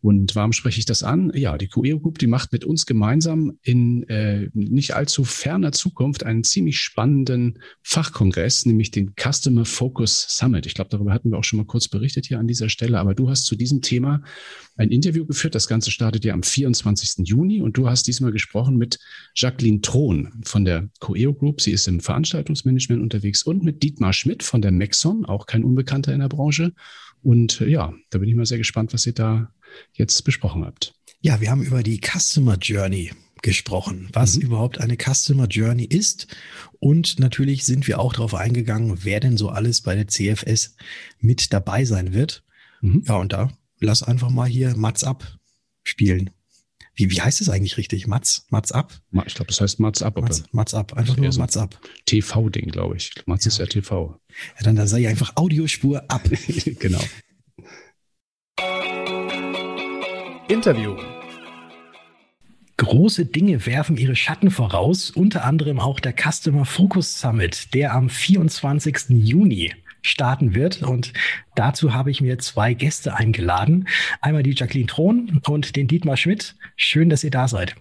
[0.03, 1.31] Und warum spreche ich das an?
[1.35, 6.25] Ja, die Coeo Group, die macht mit uns gemeinsam in äh, nicht allzu ferner Zukunft
[6.25, 10.65] einen ziemlich spannenden Fachkongress, nämlich den Customer Focus Summit.
[10.65, 13.15] Ich glaube, darüber hatten wir auch schon mal kurz berichtet hier an dieser Stelle, aber
[13.15, 14.23] du hast zu diesem Thema
[14.77, 15.55] ein Interview geführt.
[15.55, 17.27] Das Ganze startet ja am 24.
[17.29, 18.99] Juni und du hast diesmal gesprochen mit
[19.35, 21.61] Jacqueline Thron von der Coeo Group.
[21.61, 26.15] Sie ist im Veranstaltungsmanagement unterwegs und mit Dietmar Schmidt von der Maxon, auch kein Unbekannter
[26.15, 26.73] in der Branche.
[27.23, 29.53] Und ja, da bin ich mal sehr gespannt, was ihr da
[29.93, 30.95] jetzt besprochen habt.
[31.21, 34.43] Ja, wir haben über die Customer Journey gesprochen, was mhm.
[34.43, 36.27] überhaupt eine Customer Journey ist.
[36.79, 40.77] Und natürlich sind wir auch darauf eingegangen, wer denn so alles bei der CFS
[41.19, 42.45] mit dabei sein wird.
[42.81, 43.05] Mhm.
[43.07, 45.39] Ja, und da lass einfach mal hier Mats ab
[45.83, 46.31] spielen.
[47.01, 48.07] Wie, wie heißt es eigentlich richtig?
[48.07, 48.45] Mats?
[48.51, 48.93] Mats ab?
[49.27, 50.21] Ich glaube, das heißt Mats ab.
[50.21, 50.93] Mats, Mats ab.
[50.93, 51.81] Einfach nur so Mats ab.
[52.05, 53.15] TV-Ding, glaube ich.
[53.25, 53.49] Mats ja.
[53.49, 54.21] ist ja TV.
[54.59, 56.29] Ja, dann, dann sei einfach Audiospur ab.
[56.79, 57.01] genau.
[60.49, 60.95] Interview.
[62.77, 68.11] Große Dinge werfen ihre Schatten voraus, unter anderem auch der Customer Focus Summit, der am
[68.11, 69.07] 24.
[69.09, 70.83] Juni starten wird.
[70.83, 71.13] Und
[71.55, 73.89] dazu habe ich mir zwei Gäste eingeladen.
[74.21, 76.55] Einmal die Jacqueline Thron und den Dietmar Schmidt.
[76.77, 77.77] Schön, dass ihr da seid.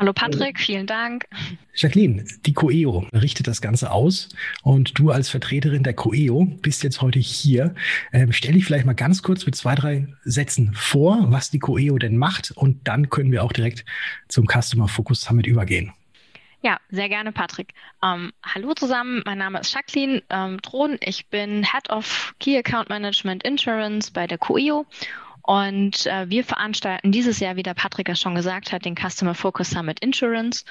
[0.00, 1.26] Hallo Patrick, vielen Dank.
[1.74, 4.30] Jacqueline, die Coeo richtet das Ganze aus
[4.62, 7.74] und du als Vertreterin der Coeo bist jetzt heute hier.
[8.10, 11.98] Ähm, stell dich vielleicht mal ganz kurz mit zwei, drei Sätzen vor, was die Coeo
[11.98, 13.84] denn macht und dann können wir auch direkt
[14.28, 15.92] zum Customer Focus Summit übergehen.
[16.62, 17.72] Ja, sehr gerne, Patrick.
[18.02, 20.98] Ähm, hallo zusammen, mein Name ist Jacqueline ähm, Drohn.
[21.00, 24.84] Ich bin Head of Key Account Management Insurance bei der Coeo
[25.42, 29.34] und äh, wir veranstalten dieses Jahr, wie der Patrick ja schon gesagt hat, den Customer
[29.34, 30.66] Focus Summit Insurance.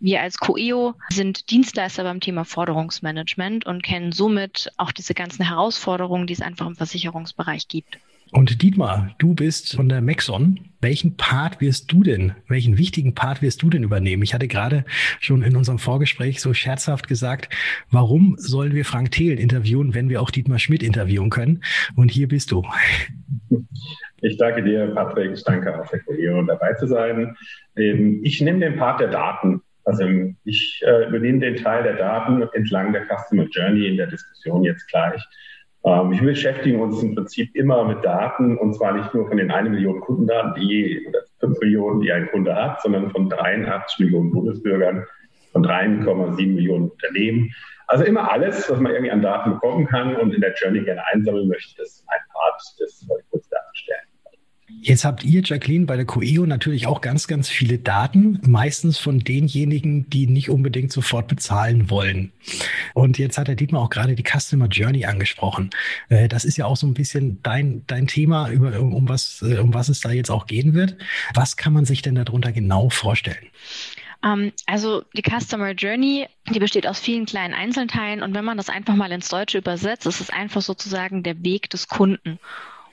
[0.00, 6.26] Wir als Coeo sind Dienstleister beim Thema Forderungsmanagement und kennen somit auch diese ganzen Herausforderungen,
[6.26, 7.98] die es einfach im Versicherungsbereich gibt.
[8.30, 10.60] Und Dietmar, du bist von der Maxon.
[10.80, 14.22] Welchen Part wirst du denn, welchen wichtigen Part wirst du denn übernehmen?
[14.22, 14.84] Ich hatte gerade
[15.18, 17.52] schon in unserem Vorgespräch so scherzhaft gesagt,
[17.90, 21.64] warum sollen wir Frank Thelen interviewen, wenn wir auch Dietmar Schmidt interviewen können?
[21.96, 22.64] Und hier bist du.
[24.20, 25.32] Ich danke dir, Patrick.
[25.32, 27.34] Ich danke auch der Kollegin, dabei zu sein.
[27.76, 29.62] Ähm, ich nehme den Part der Daten.
[29.84, 30.04] Also
[30.44, 34.86] ich äh, übernehme den Teil der Daten entlang der Customer Journey in der Diskussion jetzt
[34.88, 35.22] gleich.
[35.88, 39.50] Ähm, wir beschäftigen uns im Prinzip immer mit Daten und zwar nicht nur von den
[39.50, 44.30] eine Million Kundendaten, die oder fünf Millionen, die ein Kunde hat, sondern von 83 Millionen
[44.30, 45.06] Bundesbürgern,
[45.52, 47.50] von 3,7 Millionen Unternehmen.
[47.86, 51.06] Also immer alles, was man irgendwie an Daten bekommen kann und in der Journey gerne
[51.06, 54.07] einsammeln möchte, ist ein Part des kurz darstellen.
[54.80, 59.18] Jetzt habt ihr, Jacqueline, bei der Coeo natürlich auch ganz, ganz viele Daten, meistens von
[59.20, 62.32] denjenigen, die nicht unbedingt sofort bezahlen wollen.
[62.94, 65.70] Und jetzt hat der Dietmar auch gerade die Customer Journey angesprochen.
[66.08, 69.58] Äh, das ist ja auch so ein bisschen dein, dein Thema, über, um, was, äh,
[69.58, 70.96] um was es da jetzt auch gehen wird.
[71.34, 73.46] Was kann man sich denn darunter genau vorstellen?
[74.24, 78.68] Ähm, also die Customer Journey, die besteht aus vielen kleinen Einzelteilen und wenn man das
[78.68, 82.38] einfach mal ins Deutsche übersetzt, ist es einfach sozusagen der Weg des Kunden.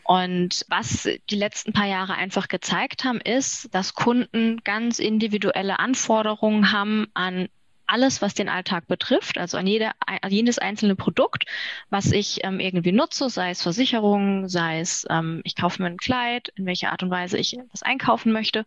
[0.06, 6.72] Und was die letzten paar Jahre einfach gezeigt haben, ist, dass Kunden ganz individuelle Anforderungen
[6.72, 7.50] haben an
[7.88, 11.46] alles, was den Alltag betrifft, also an jede, an jedes einzelne Produkt,
[11.90, 15.98] was ich ähm, irgendwie nutze, sei es Versicherung, sei es, ähm, ich kaufe mir ein
[15.98, 18.66] Kleid, in welcher Art und Weise ich das einkaufen möchte.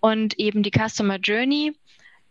[0.00, 1.74] Und eben die Customer Journey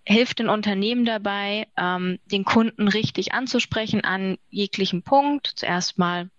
[0.04, 5.52] hilft den Unternehmen dabei, ähm, den Kunden richtig anzusprechen an jeglichem Punkt.
[5.56, 6.30] Zuerst mal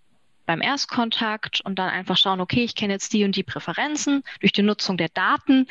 [0.47, 4.23] beim Erstkontakt und dann einfach schauen, okay, ich kenne jetzt die und die Präferenzen.
[4.41, 5.67] Durch die Nutzung der Daten,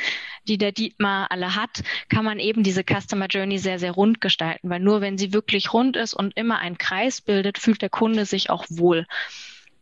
[0.48, 4.70] die der Dietmar alle hat, kann man eben diese Customer Journey sehr, sehr rund gestalten,
[4.70, 8.26] weil nur wenn sie wirklich rund ist und immer einen Kreis bildet, fühlt der Kunde
[8.26, 9.08] sich auch wohl.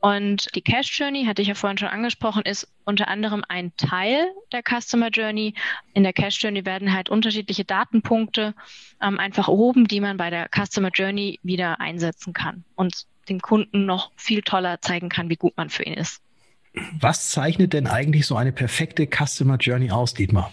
[0.04, 4.28] Und die Cash Journey, hatte ich ja vorhin schon angesprochen, ist unter anderem ein Teil
[4.52, 5.54] der Customer Journey.
[5.94, 8.54] In der Cash Journey werden halt unterschiedliche Datenpunkte
[9.02, 13.86] ähm, einfach erhoben, die man bei der Customer Journey wieder einsetzen kann und dem Kunden
[13.86, 16.22] noch viel toller zeigen kann, wie gut man für ihn ist.
[17.00, 20.52] Was zeichnet denn eigentlich so eine perfekte Customer Journey aus, Dietmar?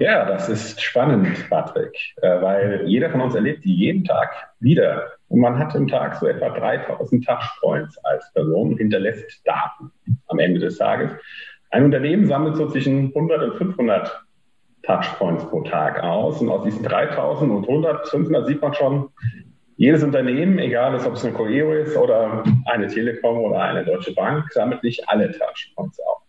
[0.00, 4.30] Ja, das ist spannend, Patrick, äh, weil jeder von uns erlebt die jeden Tag
[4.60, 5.06] wieder.
[5.28, 9.92] Und man hat im Tag so etwa 3000 Touchpoints als Person und hinterlässt Daten
[10.26, 11.12] am Ende des Tages.
[11.70, 14.24] Ein Unternehmen sammelt so zwischen 100 und 500
[14.82, 16.40] Touchpoints pro Tag aus.
[16.40, 19.10] Und aus diesen 3000 und 100, 500 sieht man schon,
[19.78, 24.52] Jedes Unternehmen, egal ob es eine Coeo ist oder eine Telekom oder eine Deutsche Bank,
[24.52, 26.22] sammelt nicht alle Touchpoints auf.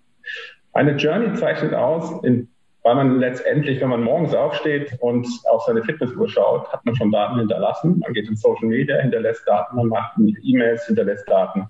[0.73, 2.47] Eine Journey zeichnet aus, in,
[2.83, 7.12] weil man letztendlich, wenn man morgens aufsteht und auf seine Fitnessuhr schaut, hat man schon
[7.12, 7.97] Daten hinterlassen.
[7.97, 10.12] Man geht in Social Media, hinterlässt Daten, man macht
[10.43, 11.65] E-Mails, hinterlässt Daten.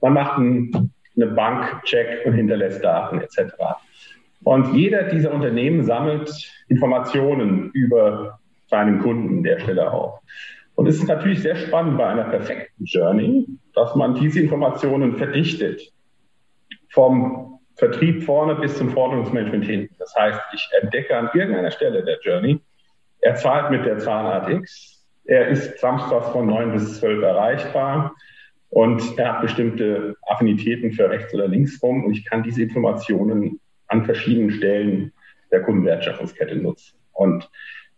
[0.00, 3.54] Man macht einen, eine Bank-Check und hinterlässt Daten etc.
[4.42, 10.18] Und jeder dieser Unternehmen sammelt Informationen über seinen Kunden der Stelle auf.
[10.82, 15.92] Und es ist natürlich sehr spannend bei einer perfekten Journey, dass man diese Informationen verdichtet.
[16.88, 19.94] Vom Vertrieb vorne bis zum Forderungsmanagement hinten.
[20.00, 22.58] Das heißt, ich entdecke an irgendeiner Stelle der Journey,
[23.20, 28.16] er zahlt mit der Zahlart X, er ist samstags von 9 bis 12 erreichbar
[28.70, 33.60] und er hat bestimmte Affinitäten für rechts oder links rum und ich kann diese Informationen
[33.86, 35.12] an verschiedenen Stellen
[35.52, 36.98] der Kundenwertschöpfungskette nutzen.
[37.12, 37.48] Und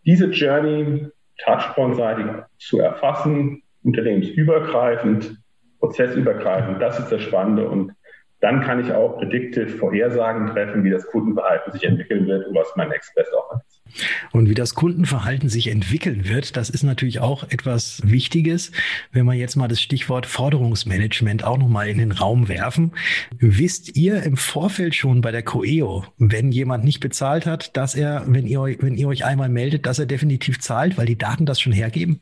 [0.05, 1.07] diese Journey
[1.43, 2.25] touchpoint-seitig
[2.57, 5.37] zu erfassen, unternehmensübergreifend,
[5.79, 7.67] prozessübergreifend, das ist das Spannende.
[7.67, 7.93] Und
[8.41, 12.67] dann kann ich auch predictive Vorhersagen treffen, wie das Kundenverhalten sich entwickeln wird und was
[12.75, 13.81] mein Next Best Offer ist.
[14.31, 18.71] Und wie das Kundenverhalten sich entwickeln wird, das ist natürlich auch etwas Wichtiges.
[19.11, 22.91] Wenn wir jetzt mal das Stichwort Forderungsmanagement auch nochmal in den Raum werfen.
[23.37, 28.23] Wisst ihr im Vorfeld schon bei der Coeo, wenn jemand nicht bezahlt hat, dass er,
[28.27, 31.61] wenn ihr, wenn ihr euch einmal meldet, dass er definitiv zahlt, weil die Daten das
[31.61, 32.19] schon hergeben?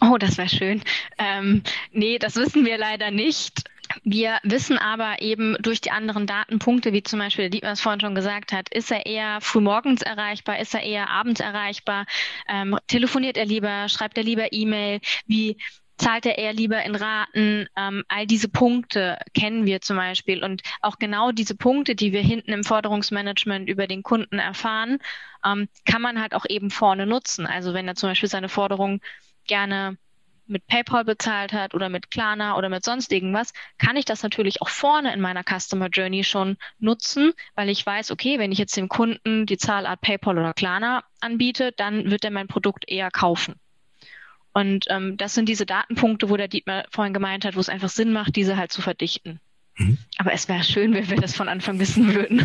[0.00, 0.82] Oh, das wäre schön.
[1.18, 3.64] Ähm, nee, das wissen wir leider nicht.
[4.02, 8.14] Wir wissen aber eben durch die anderen Datenpunkte, wie zum Beispiel Dietmar es vorhin schon
[8.14, 12.06] gesagt hat, ist er eher frühmorgens erreichbar, ist er eher abends erreichbar,
[12.48, 15.56] ähm, telefoniert er lieber, schreibt er lieber E-Mail, wie
[15.98, 17.66] zahlt er eher lieber in Raten.
[17.76, 22.22] Ähm, all diese Punkte kennen wir zum Beispiel und auch genau diese Punkte, die wir
[22.22, 24.98] hinten im Forderungsmanagement über den Kunden erfahren,
[25.44, 27.46] ähm, kann man halt auch eben vorne nutzen.
[27.46, 29.00] Also wenn er zum Beispiel seine Forderung
[29.46, 29.98] gerne
[30.48, 34.62] mit PayPal bezahlt hat oder mit Klarna oder mit sonst irgendwas, kann ich das natürlich
[34.62, 38.76] auch vorne in meiner Customer Journey schon nutzen, weil ich weiß, okay, wenn ich jetzt
[38.76, 43.54] dem Kunden die Zahlart PayPal oder Klarna anbiete, dann wird er mein Produkt eher kaufen.
[44.52, 47.90] Und ähm, das sind diese Datenpunkte, wo der Dietmar vorhin gemeint hat, wo es einfach
[47.90, 49.40] Sinn macht, diese halt zu verdichten.
[49.76, 49.98] Mhm.
[50.16, 52.42] Aber es wäre schön, wenn wir das von Anfang wissen würden.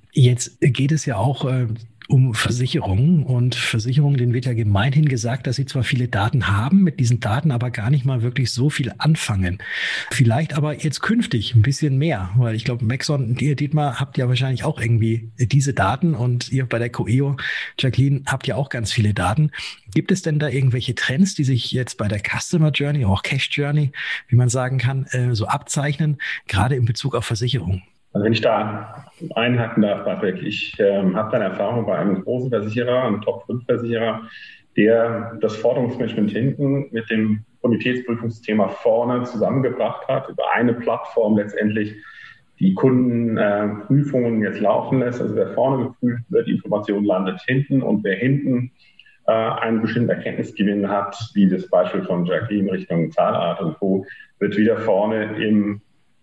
[0.12, 1.66] Jetzt geht es ja auch äh,
[2.10, 3.22] um Versicherungen.
[3.22, 7.20] Und Versicherungen, denen wird ja gemeinhin gesagt, dass sie zwar viele Daten haben, mit diesen
[7.20, 9.58] Daten aber gar nicht mal wirklich so viel anfangen.
[10.10, 14.28] Vielleicht aber jetzt künftig ein bisschen mehr, weil ich glaube, Maxon, ihr Dietmar, habt ja
[14.28, 17.36] wahrscheinlich auch irgendwie diese Daten und ihr bei der Coeo,
[17.78, 19.50] Jacqueline, habt ja auch ganz viele Daten.
[19.94, 23.50] Gibt es denn da irgendwelche Trends, die sich jetzt bei der Customer Journey, auch Cash
[23.52, 23.92] Journey,
[24.28, 26.18] wie man sagen kann, äh, so abzeichnen,
[26.48, 27.82] gerade in Bezug auf Versicherungen?
[28.12, 32.50] Also wenn ich da einhaken darf, Patrick, ich ähm, habe eine Erfahrung bei einem großen
[32.50, 34.22] Versicherer, einem Top-5-Versicherer,
[34.76, 41.94] der das Forderungsmanagement hinten mit dem Bonitätsprüfungsthema vorne zusammengebracht hat, über eine Plattform letztendlich
[42.58, 45.20] die Kundenprüfungen äh, jetzt laufen lässt.
[45.20, 48.70] Also wer vorne geprüft wird, die Information landet hinten und wer hinten
[49.26, 54.06] äh, einen bestimmten Erkenntnisgewinn hat, wie das Beispiel von Jacqueline Richtung Zahlart und Co.,
[54.38, 55.80] wird wieder vorne im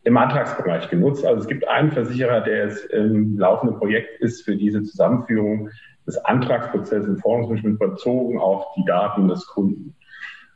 [0.08, 1.26] im Antragsbereich genutzt.
[1.26, 5.70] Also es gibt einen Versicherer, der jetzt im laufenden Projekt ist für diese Zusammenführung
[6.08, 9.94] des Antragsprozesses im Forderungsmanagement bezogen auf die Daten des Kunden.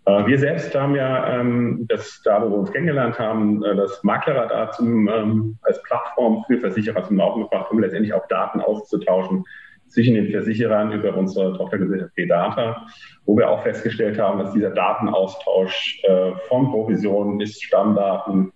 [0.05, 4.01] Äh, wir selbst haben ja ähm, das, da wo wir uns kennengelernt haben, äh, das
[4.03, 9.43] Maklerradar zum, ähm, als Plattform für Versicherer zum Laufen gebracht, um letztendlich auch Daten auszutauschen
[9.89, 12.85] zwischen den Versicherern über unsere Tochtergesellschaft Data,
[13.25, 18.53] wo wir auch festgestellt haben, dass dieser Datenaustausch äh, von Provisionen bis Stammdaten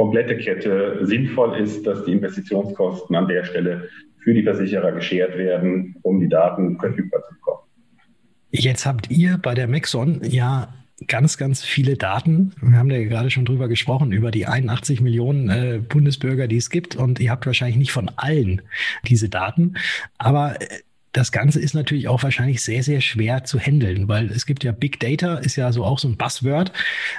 [0.00, 5.94] komplette Kette sinnvoll ist, dass die Investitionskosten an der Stelle für die Versicherer geschert werden,
[6.00, 7.58] um die Daten verfügbar zu bekommen.
[8.50, 10.72] Jetzt habt ihr bei der Maxon ja
[11.06, 12.52] ganz, ganz viele Daten.
[12.62, 16.70] Wir haben ja gerade schon drüber gesprochen, über die 81 Millionen äh, Bundesbürger, die es
[16.70, 16.96] gibt.
[16.96, 18.62] Und ihr habt wahrscheinlich nicht von allen
[19.06, 19.74] diese Daten.
[20.16, 20.66] Aber äh,
[21.12, 24.72] das Ganze ist natürlich auch wahrscheinlich sehr, sehr schwer zu handeln, weil es gibt ja
[24.72, 26.72] Big Data, ist ja so auch so ein Buzzword.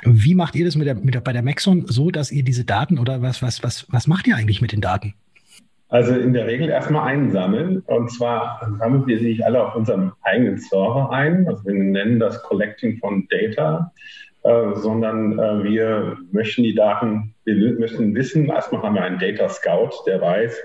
[0.04, 2.63] Wie macht ihr das mit der, mit der, bei der Maxon so, dass ihr diese
[2.63, 5.13] Daten oder was, was, was, was macht ihr eigentlich mit den Daten?
[5.89, 7.80] Also in der Regel erstmal einsammeln.
[7.82, 11.47] Und zwar sammeln wir sie nicht alle auf unserem eigenen Server ein.
[11.49, 13.91] Also wir nennen das Collecting von Data.
[14.43, 19.47] Äh, sondern äh, wir möchten die Daten, wir möchten wissen, erstmal haben wir einen Data
[19.47, 20.58] Scout, der weiß,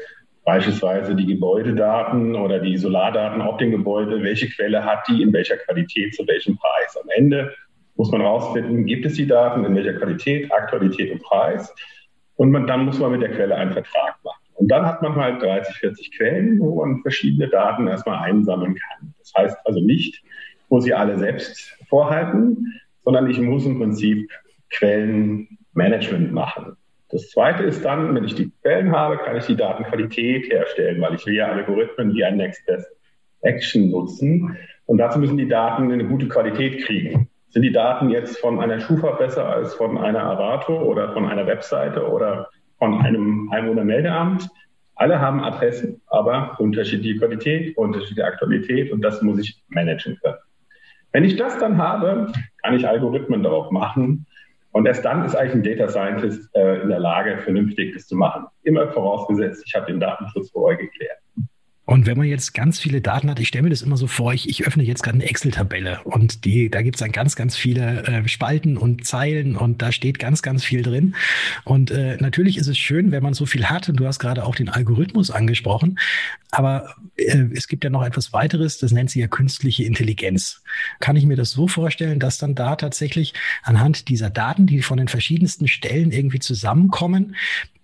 [0.47, 5.57] beispielsweise die Gebäudedaten oder die Solardaten auf dem Gebäude, welche Quelle hat die, in welcher
[5.57, 6.97] Qualität, zu welchem Preis.
[6.97, 7.53] Am Ende
[7.97, 11.75] muss man herausfinden, gibt es die Daten, in welcher Qualität, Aktualität und Preis.
[12.37, 14.41] Und man, dann muss man mit der Quelle einen Vertrag machen.
[14.55, 19.15] Und dann hat man halt 30, 40 Quellen, wo man verschiedene Daten erstmal einsammeln kann.
[19.19, 20.23] Das heißt also nicht,
[20.69, 22.73] wo sie alle selbst vorhalten,
[23.05, 24.31] sondern ich muss im Prinzip
[24.71, 26.77] Quellenmanagement machen.
[27.09, 31.14] Das zweite ist dann, wenn ich die Quellen habe, kann ich die Datenqualität herstellen, weil
[31.14, 32.88] ich will ja Algorithmen, die ein Next Best
[33.42, 34.57] Action nutzen.
[34.87, 37.29] Und dazu müssen die Daten eine gute Qualität kriegen.
[37.49, 41.47] Sind die Daten jetzt von einer Schufa besser als von einer Avato oder von einer
[41.47, 44.49] Webseite oder von einem Einwohnermeldeamt?
[44.97, 50.38] Alle haben Adressen, aber unterschiedliche Qualität, unterschiedliche Aktualität und das muss ich managen können.
[51.12, 54.26] Wenn ich das dann habe, kann ich Algorithmen darauf machen
[54.77, 58.15] und erst dann ist eigentlich ein Data Scientist äh, in der Lage, vernünftig das zu
[58.15, 58.45] machen.
[58.62, 61.17] Immer vorausgesetzt, ich habe den Datenschutz vorher geklärt.
[61.87, 64.35] Und wenn man jetzt ganz viele Daten hat, ich stelle mir das immer so vor,
[64.35, 67.57] ich, ich öffne jetzt gerade eine Excel-Tabelle und die, da gibt es dann ganz, ganz
[67.57, 71.14] viele äh, Spalten und Zeilen und da steht ganz, ganz viel drin.
[71.64, 74.44] Und äh, natürlich ist es schön, wenn man so viel hat und du hast gerade
[74.44, 75.99] auch den Algorithmus angesprochen,
[76.51, 80.62] aber äh, es gibt ja noch etwas weiteres, das nennt sich ja künstliche Intelligenz.
[81.01, 84.99] Kann ich mir das so vorstellen, dass dann da tatsächlich anhand dieser Daten, die von
[84.99, 87.37] den verschiedensten Stellen irgendwie zusammenkommen,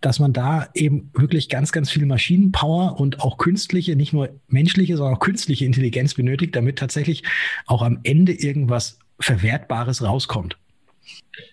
[0.03, 4.97] dass man da eben wirklich ganz, ganz viel Maschinenpower und auch künstliche, nicht nur menschliche,
[4.97, 7.23] sondern auch künstliche Intelligenz benötigt, damit tatsächlich
[7.67, 10.57] auch am Ende irgendwas Verwertbares rauskommt.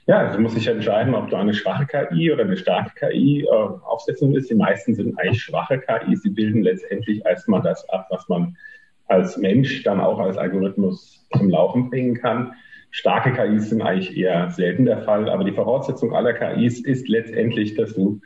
[0.07, 3.47] Ja, also muss sich entscheiden, ob du eine schwache KI oder eine starke KI äh,
[3.47, 4.49] aufsetzen willst.
[4.49, 6.21] Die meisten sind eigentlich schwache KIs.
[6.23, 8.57] Sie bilden letztendlich erstmal das ab, was man
[9.07, 12.53] als Mensch dann auch als Algorithmus zum Laufen bringen kann.
[12.91, 17.75] Starke KIs sind eigentlich eher selten der Fall, aber die Voraussetzung aller KIs ist letztendlich,
[17.75, 18.19] dass du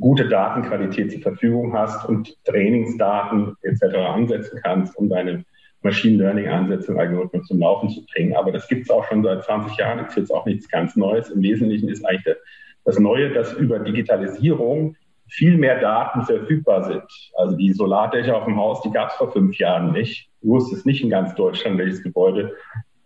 [0.00, 3.96] gute Datenqualität zur Verfügung hast und Trainingsdaten etc.
[3.96, 5.44] ansetzen kannst, um deine
[5.82, 8.34] Machine Learning Ansätze und Algorithmen zum Laufen zu bringen.
[8.36, 10.96] Aber das gibt es auch schon seit 20 Jahren, das ist jetzt auch nichts ganz
[10.96, 11.30] Neues.
[11.30, 12.36] Im Wesentlichen ist eigentlich
[12.84, 14.96] das Neue, dass über Digitalisierung
[15.28, 17.32] viel mehr Daten verfügbar sind.
[17.36, 20.30] Also die Solardächer auf dem Haus, die gab es vor fünf Jahren nicht.
[20.40, 22.54] Du wusstest nicht in ganz Deutschland, welches Gebäude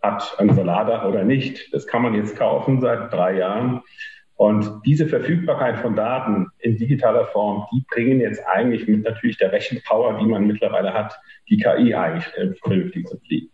[0.01, 1.73] hat ein Solardach oder nicht.
[1.73, 3.81] Das kann man jetzt kaufen seit drei Jahren.
[4.41, 9.51] Und diese Verfügbarkeit von Daten in digitaler Form, die bringen jetzt eigentlich mit natürlich der
[9.51, 11.13] Rechenpower, die man mittlerweile hat,
[11.47, 12.25] die KI eigentlich
[12.59, 13.51] vernünftig zu fliegen.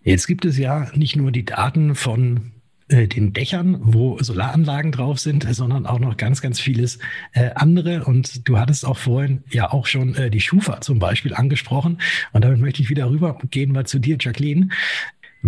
[0.00, 2.50] Jetzt gibt es ja nicht nur die Daten von
[2.88, 7.00] äh, den Dächern, wo Solaranlagen drauf sind, sondern auch noch ganz, ganz vieles
[7.32, 8.04] äh, andere.
[8.04, 12.00] Und du hattest auch vorhin ja auch schon äh, die Schufa zum Beispiel angesprochen.
[12.32, 14.68] Und damit möchte ich wieder rübergehen mal zu dir, Jacqueline.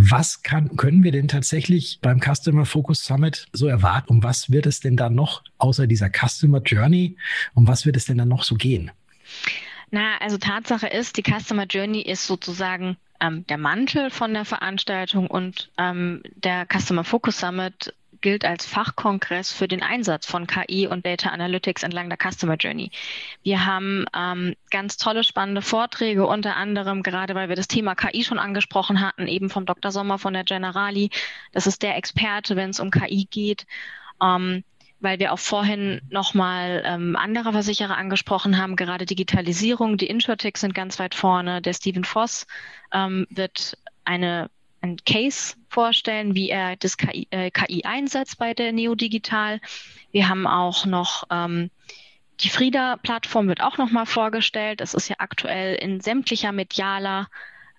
[0.00, 4.10] Was kann, können wir denn tatsächlich beim Customer Focus Summit so erwarten?
[4.10, 7.16] Um was wird es denn da noch, außer dieser Customer Journey,
[7.54, 8.92] um was wird es denn dann noch so gehen?
[9.90, 15.26] Na, also Tatsache ist, die Customer Journey ist sozusagen ähm, der Mantel von der Veranstaltung
[15.26, 21.06] und ähm, der Customer Focus Summit gilt als Fachkongress für den Einsatz von KI und
[21.06, 22.90] Data Analytics entlang der Customer Journey.
[23.42, 28.24] Wir haben ähm, ganz tolle, spannende Vorträge, unter anderem, gerade weil wir das Thema KI
[28.24, 29.92] schon angesprochen hatten, eben vom Dr.
[29.92, 31.10] Sommer von der Generali.
[31.52, 33.66] Das ist der Experte, wenn es um KI geht.
[34.22, 34.64] Ähm,
[35.00, 40.74] weil wir auch vorhin nochmal ähm, andere Versicherer angesprochen haben, gerade Digitalisierung, die Insurtechs sind
[40.74, 41.62] ganz weit vorne.
[41.62, 42.48] Der Stephen Voss
[42.92, 44.50] ähm, wird eine
[44.80, 49.60] ein Case vorstellen, wie er das KI, äh, KI einsetzt bei der Neodigital.
[50.10, 51.70] Wir haben auch noch ähm,
[52.40, 54.80] die Frieda-Plattform wird auch nochmal vorgestellt.
[54.80, 57.28] Das ist ja aktuell in sämtlicher medialer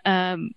[0.06, 0.56] ähm,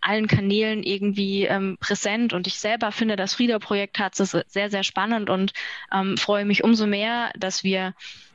[0.00, 4.82] allen Kanälen irgendwie ähm, präsent und ich selber finde das Frieda-Projekt hat es sehr, sehr
[4.82, 5.52] spannend und
[5.92, 7.94] ähm, freue mich umso mehr, dass wir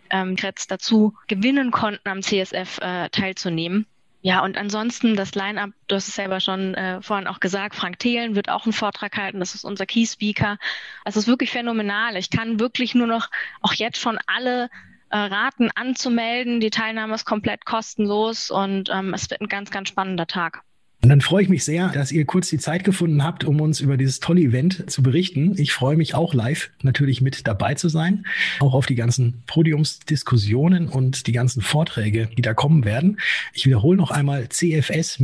[0.09, 3.85] ähm, jetzt dazu gewinnen konnten, am CSF äh, teilzunehmen.
[4.21, 7.99] Ja, und ansonsten das Line-up, du hast es selber schon äh, vorhin auch gesagt, Frank
[7.99, 10.57] Thelen wird auch einen Vortrag halten, das ist unser Key-Speaker.
[11.05, 12.17] Es ist wirklich phänomenal.
[12.17, 13.29] Ich kann wirklich nur noch
[13.61, 14.69] auch jetzt schon alle
[15.09, 16.59] äh, raten, anzumelden.
[16.59, 20.63] Die Teilnahme ist komplett kostenlos und ähm, es wird ein ganz, ganz spannender Tag.
[21.01, 23.79] Und dann freue ich mich sehr, dass ihr kurz die Zeit gefunden habt, um uns
[23.79, 25.55] über dieses tolle Event zu berichten.
[25.57, 28.25] Ich freue mich auch live natürlich mit dabei zu sein,
[28.59, 33.17] auch auf die ganzen Podiumsdiskussionen und die ganzen Vorträge, die da kommen werden.
[33.53, 35.23] Ich wiederhole noch einmal cfs-con.de,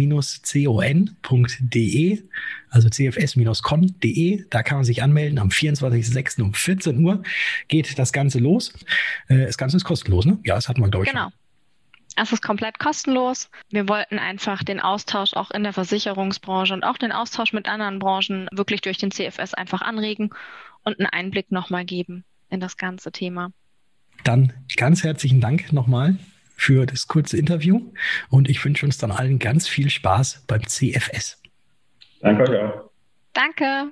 [2.70, 4.46] also cfs-con.de.
[4.50, 5.40] Da kann man sich anmelden.
[5.40, 6.42] Am 24.06.
[6.42, 7.22] um 14 Uhr
[7.68, 8.72] geht das Ganze los.
[9.28, 10.40] Äh, das Ganze ist kostenlos, ne?
[10.46, 11.12] Ja, das hatten wir, glaube ich.
[11.12, 11.26] Genau.
[11.26, 11.45] Schon.
[12.16, 13.50] Es ist komplett kostenlos.
[13.70, 18.00] Wir wollten einfach den Austausch auch in der Versicherungsbranche und auch den Austausch mit anderen
[18.00, 20.30] Branchen wirklich durch den CFS einfach anregen
[20.84, 23.52] und einen Einblick nochmal geben in das ganze Thema.
[24.24, 26.18] Dann ganz herzlichen Dank nochmal
[26.56, 27.92] für das kurze Interview
[28.30, 31.42] und ich wünsche uns dann allen ganz viel Spaß beim CFS.
[32.22, 32.90] Danke euch auch.
[33.34, 33.92] Danke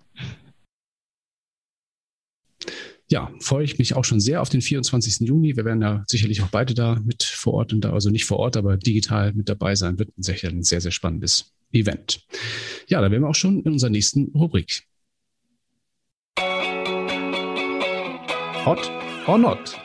[3.14, 5.28] ja, freue ich mich auch schon sehr auf den 24.
[5.28, 5.55] Juni.
[5.55, 8.39] Wir werden ja sicherlich auch beide da mit vor Ort und da, also nicht vor
[8.39, 9.99] Ort, aber digital mit dabei sein.
[9.99, 12.26] Wird sicher ein sehr, sehr spannendes Event.
[12.88, 14.88] Ja, da wären wir auch schon in unserer nächsten Rubrik.
[18.66, 18.91] Hot
[19.28, 19.78] or not?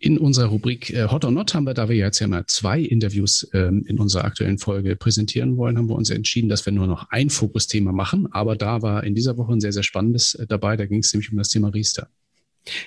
[0.00, 2.80] In unserer Rubrik äh, Hot or Not haben wir, da wir jetzt ja mal zwei
[2.80, 6.88] Interviews ähm, in unserer aktuellen Folge präsentieren wollen, haben wir uns entschieden, dass wir nur
[6.88, 8.26] noch ein Fokusthema machen.
[8.32, 10.76] Aber da war in dieser Woche ein sehr, sehr spannendes äh, dabei.
[10.76, 12.08] Da ging es nämlich um das Thema Riester.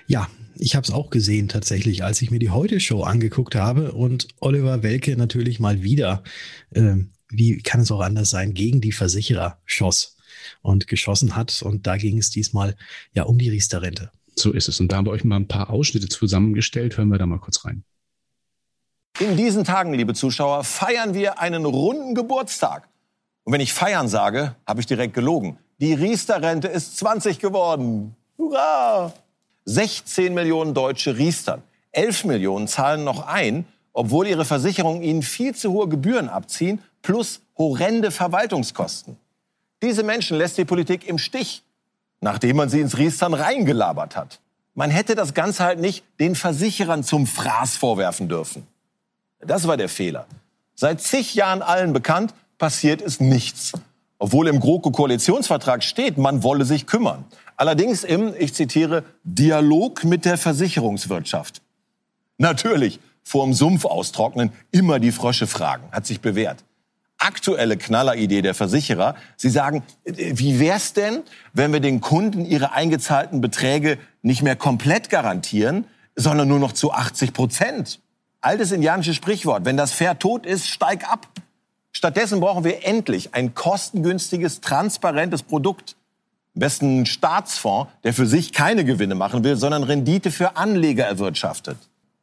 [0.07, 4.28] Ja, ich habe es auch gesehen tatsächlich, als ich mir die Heute-Show angeguckt habe und
[4.39, 6.24] Oliver Welke natürlich mal wieder,
[6.71, 6.95] äh,
[7.30, 10.17] wie kann es auch anders sein, gegen die Versicherer schoss
[10.61, 11.61] und geschossen hat.
[11.61, 12.76] Und da ging es diesmal
[13.13, 14.11] ja um die Riester-Rente.
[14.36, 14.80] So ist es.
[14.80, 16.97] Und da haben wir euch mal ein paar Ausschnitte zusammengestellt.
[16.97, 17.84] Hören wir da mal kurz rein.
[19.19, 22.89] In diesen Tagen, liebe Zuschauer, feiern wir einen runden Geburtstag.
[23.43, 25.57] Und wenn ich feiern sage, habe ich direkt gelogen.
[25.80, 28.15] Die Riester-Rente ist 20 geworden.
[28.38, 29.13] Hurra!
[29.66, 31.61] 16 Millionen Deutsche riestern.
[31.91, 37.41] 11 Millionen zahlen noch ein, obwohl ihre Versicherungen ihnen viel zu hohe Gebühren abziehen, plus
[37.57, 39.18] horrende Verwaltungskosten.
[39.82, 41.64] Diese Menschen lässt die Politik im Stich
[42.24, 44.39] nachdem man sie ins Riestern reingelabert hat.
[44.74, 48.66] Man hätte das Ganze halt nicht den Versicherern zum Fraß vorwerfen dürfen.
[49.39, 50.26] Das war der Fehler.
[50.74, 53.74] Seit zig Jahren allen bekannt, passiert ist nichts.
[54.18, 57.26] Obwohl im GroKo-Koalitionsvertrag steht, man wolle sich kümmern.
[57.56, 61.62] Allerdings im, ich zitiere, Dialog mit der Versicherungswirtschaft.
[62.38, 66.64] Natürlich, vorm Sumpf austrocknen, immer die Frösche fragen, hat sich bewährt
[67.24, 69.16] aktuelle Knalleridee der Versicherer.
[69.38, 71.24] Sie sagen, wie wär's denn,
[71.54, 75.86] wenn wir den Kunden ihre eingezahlten Beträge nicht mehr komplett garantieren,
[76.16, 77.99] sondern nur noch zu 80 Prozent?
[78.41, 79.64] Altes indianisches Sprichwort.
[79.64, 81.28] Wenn das Pferd tot ist, steig ab.
[81.93, 85.95] Stattdessen brauchen wir endlich ein kostengünstiges, transparentes Produkt.
[86.56, 91.78] Besten Staatsfonds, der für sich keine Gewinne machen will, sondern Rendite für Anleger erwirtschaftet.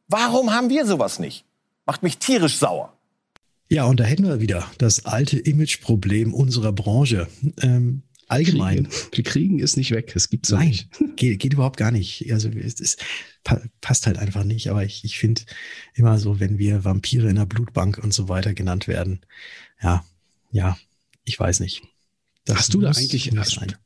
[0.07, 1.45] Warum haben wir sowas nicht?
[1.85, 2.93] Macht mich tierisch sauer.
[3.69, 7.27] Ja, und da hätten wir wieder das alte Imageproblem unserer Branche.
[7.61, 8.89] Ähm, allgemein.
[8.89, 9.09] Kriegen.
[9.13, 10.13] Wir kriegen es nicht weg.
[10.15, 10.89] Es gibt's Nein, nicht.
[11.15, 12.31] Geht, geht überhaupt gar nicht.
[12.31, 12.97] Also es, es
[13.79, 14.69] passt halt einfach nicht.
[14.69, 15.43] Aber ich, ich finde
[15.93, 19.21] immer so, wenn wir Vampire in der Blutbank und so weiter genannt werden,
[19.81, 20.03] ja,
[20.51, 20.77] ja,
[21.23, 21.81] ich weiß nicht.
[22.45, 23.31] Das hast du da eigentlich,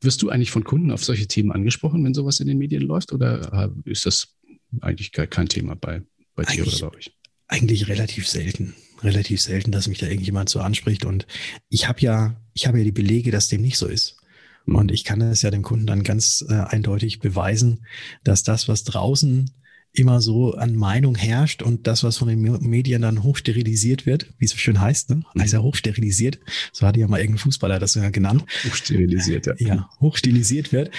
[0.00, 3.12] wirst du eigentlich von Kunden auf solche Themen angesprochen, wenn sowas in den Medien läuft?
[3.12, 4.34] Oder äh, ist das
[4.80, 6.02] eigentlich gar kein Thema bei,
[6.34, 7.12] bei dir oder bei euch?
[7.48, 11.04] Eigentlich relativ selten relativ selten, dass mich da irgendjemand so anspricht.
[11.04, 11.26] Und
[11.68, 14.16] ich habe ja, ich habe ja die Belege, dass dem nicht so ist.
[14.64, 14.76] Mhm.
[14.76, 17.84] Und ich kann das ja dem Kunden dann ganz äh, eindeutig beweisen,
[18.24, 19.50] dass das, was draußen
[19.98, 24.44] immer so an Meinung herrscht und das, was von den Medien dann hochsterilisiert wird, wie
[24.44, 25.22] es so schön heißt, ne?
[25.34, 26.38] ja hochsterilisiert,
[26.72, 28.44] so hatte ja mal irgendein Fußballer das ja genannt.
[28.64, 29.54] Hochsterilisiert, ja.
[29.58, 30.90] Ja, hochstilisiert wird,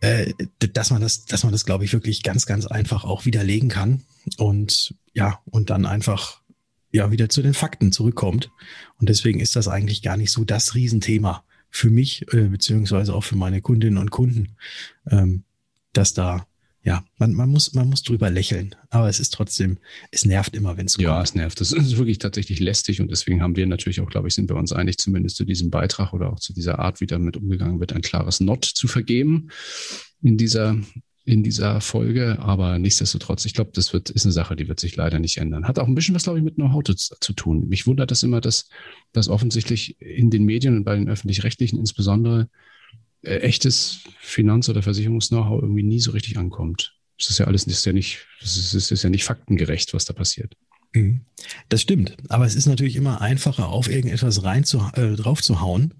[0.00, 0.32] äh,
[0.72, 4.02] dass man das, dass man das, glaube ich, wirklich ganz, ganz einfach auch widerlegen kann
[4.36, 6.40] und ja, und dann einfach
[6.92, 8.50] ja wieder zu den Fakten zurückkommt.
[8.98, 13.24] Und deswegen ist das eigentlich gar nicht so das Riesenthema für mich, äh, beziehungsweise auch
[13.24, 14.56] für meine Kundinnen und Kunden,
[15.08, 15.44] ähm,
[15.92, 16.46] dass da
[16.82, 19.78] ja, man, man, muss, man muss drüber lächeln, aber es ist trotzdem,
[20.10, 21.04] es nervt immer, wenn es kommt.
[21.04, 21.60] Ja, es nervt.
[21.60, 24.56] Das ist wirklich tatsächlich lästig und deswegen haben wir natürlich auch, glaube ich, sind wir
[24.56, 27.92] uns einig, zumindest zu diesem Beitrag oder auch zu dieser Art, wie damit umgegangen wird,
[27.92, 29.50] ein klares Not zu vergeben
[30.22, 30.76] in dieser
[31.26, 34.96] in dieser Folge, aber nichtsdestotrotz, ich glaube, das wird, ist eine Sache, die wird sich
[34.96, 35.68] leider nicht ändern.
[35.68, 37.68] Hat auch ein bisschen was, glaube ich, mit Know-how zu, zu, tun.
[37.68, 38.68] Mich wundert das immer, dass,
[39.12, 42.48] dass offensichtlich in den Medien und bei den öffentlich-rechtlichen insbesondere
[43.22, 46.96] echtes Finanz- oder Versicherungs-Know-how irgendwie nie so richtig ankommt.
[47.18, 49.92] Das ist ja alles, das ist ja nicht, das ist, das ist ja nicht faktengerecht,
[49.92, 50.56] was da passiert.
[50.94, 51.20] Mhm.
[51.68, 52.16] Das stimmt.
[52.28, 55.94] Aber es ist natürlich immer einfacher, auf irgendetwas rein zu, äh, drauf zu hauen,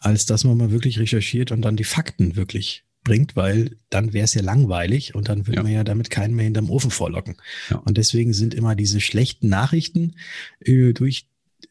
[0.00, 4.24] als dass man mal wirklich recherchiert und dann die Fakten wirklich bringt, weil dann wäre
[4.24, 5.62] es ja langweilig und dann würde ja.
[5.62, 7.36] man ja damit keinen mehr hinterm Ofen vorlocken.
[7.70, 7.76] Ja.
[7.76, 10.16] Und deswegen sind immer diese schlechten Nachrichten
[10.60, 11.26] äh, durch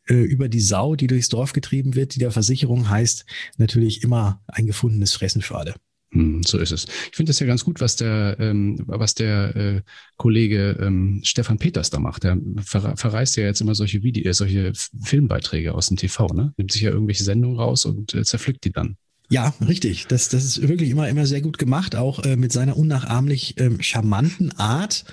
[0.07, 3.25] äh, über die Sau, die durchs Dorf getrieben wird, die der Versicherung heißt,
[3.57, 5.75] natürlich immer ein gefundenes Fressen für alle.
[6.13, 6.85] Hm, so ist es.
[7.09, 9.81] Ich finde das ja ganz gut, was der, ähm, was der äh,
[10.17, 12.23] Kollege ähm, Stefan Peters da macht.
[12.23, 16.53] Der ver verreist ja jetzt immer solche Videos, solche Filmbeiträge aus dem TV, ne?
[16.57, 18.97] Nimmt sich ja irgendwelche Sendungen raus und äh, zerpflückt die dann.
[19.29, 20.05] Ja, richtig.
[20.07, 23.81] Das, das ist wirklich immer, immer sehr gut gemacht, auch äh, mit seiner unnachahmlich ähm,
[23.81, 25.05] charmanten Art.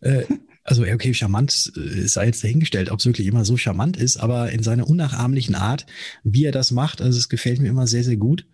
[0.00, 0.24] Äh,
[0.62, 4.52] also, okay, charmant äh, sei jetzt dahingestellt, ob es wirklich immer so charmant ist, aber
[4.52, 5.86] in seiner unnachahmlichen Art,
[6.22, 8.46] wie er das macht, also es gefällt mir immer sehr, sehr gut.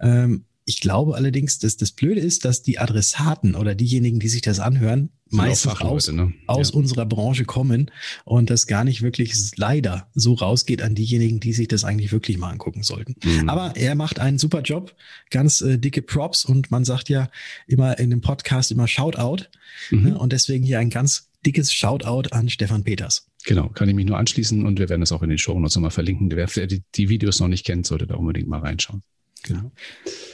[0.00, 4.42] Ähm, ich glaube allerdings, dass das Blöde ist, dass die Adressaten oder diejenigen, die sich
[4.42, 6.32] das anhören, meistens aus, ne?
[6.48, 6.76] aus ja.
[6.76, 7.92] unserer Branche kommen
[8.24, 12.36] und das gar nicht wirklich leider so rausgeht an diejenigen, die sich das eigentlich wirklich
[12.38, 13.14] mal angucken sollten.
[13.24, 13.48] Mhm.
[13.48, 14.94] Aber er macht einen super Job,
[15.30, 17.30] ganz äh, dicke Props und man sagt ja
[17.68, 19.44] immer in dem Podcast immer Shoutout
[19.92, 20.02] mhm.
[20.02, 20.18] ne?
[20.18, 23.26] und deswegen hier ein ganz dickes Shoutout an Stefan Peters.
[23.44, 25.76] Genau, kann ich mich nur anschließen und wir werden das auch in den Show Notes
[25.76, 26.30] nochmal verlinken.
[26.32, 29.02] Wer die, die Videos noch nicht kennt, sollte da unbedingt mal reinschauen.
[29.44, 29.70] Genau.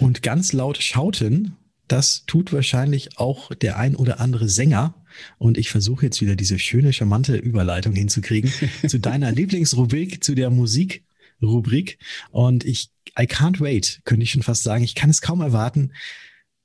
[0.00, 1.56] Und ganz laut schauten,
[1.88, 4.94] das tut wahrscheinlich auch der ein oder andere Sänger.
[5.36, 8.50] Und ich versuche jetzt wieder diese schöne, charmante Überleitung hinzukriegen
[8.88, 11.98] zu deiner Lieblingsrubrik, zu der Musikrubrik.
[12.30, 12.88] Und ich,
[13.18, 14.84] I can't wait, könnte ich schon fast sagen.
[14.84, 15.92] Ich kann es kaum erwarten,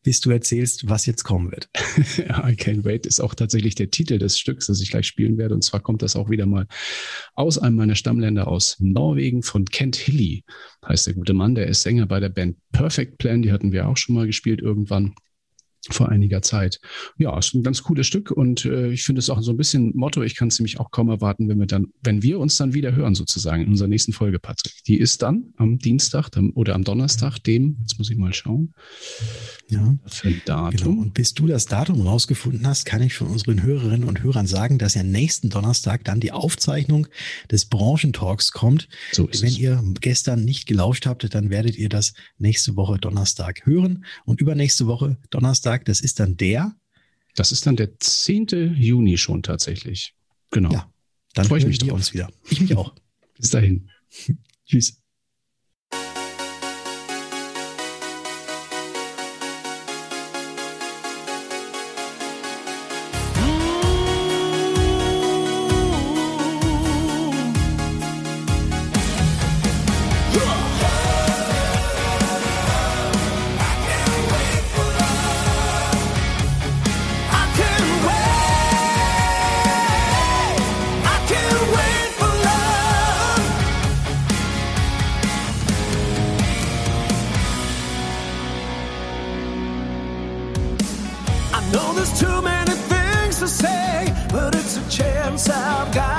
[0.07, 1.67] bis du erzählst, was jetzt kommen wird.
[1.75, 5.53] I Can't Wait ist auch tatsächlich der Titel des Stücks, das ich gleich spielen werde.
[5.53, 6.65] Und zwar kommt das auch wieder mal
[7.33, 10.45] aus einem meiner Stammländer aus Norwegen von Kent Hilly,
[10.87, 11.55] heißt der gute Mann.
[11.55, 13.41] Der ist Sänger bei der Band Perfect Plan.
[13.41, 15.13] Die hatten wir auch schon mal gespielt irgendwann
[15.89, 16.79] vor einiger Zeit.
[17.17, 19.95] Ja, ist ein ganz cooles Stück und äh, ich finde es auch so ein bisschen
[19.95, 20.21] Motto.
[20.23, 22.95] Ich kann es nämlich auch kaum erwarten, wenn wir dann, wenn wir uns dann wieder
[22.95, 24.73] hören, sozusagen in unserer nächsten Folge, Patrick.
[24.87, 28.73] Die ist dann am Dienstag oder am Donnerstag, dem, jetzt muss ich mal schauen.
[29.69, 29.95] Ja.
[30.05, 30.77] Für ein Datum.
[30.77, 31.01] Genau.
[31.01, 34.77] Und bis du das Datum rausgefunden hast, kann ich von unseren Hörerinnen und Hörern sagen,
[34.77, 37.07] dass ja nächsten Donnerstag dann die Aufzeichnung
[37.51, 38.87] des Branchentalks kommt.
[39.11, 39.57] So ist Wenn es.
[39.57, 44.87] ihr gestern nicht gelauscht habt, dann werdet ihr das nächste Woche Donnerstag hören und übernächste
[44.87, 46.75] Woche Donnerstag, das ist dann der.
[47.35, 48.75] Das ist dann der 10.
[48.75, 50.15] Juni schon tatsächlich.
[50.51, 50.71] Genau.
[50.71, 50.91] Ja,
[51.33, 51.91] dann freue ich mich drauf.
[51.91, 52.31] uns wieder.
[52.49, 52.93] Ich mich auch.
[53.37, 53.89] Bis dahin.
[54.65, 54.99] Tschüss.
[91.71, 96.16] know there's too many things to say, but it's a chance I've got.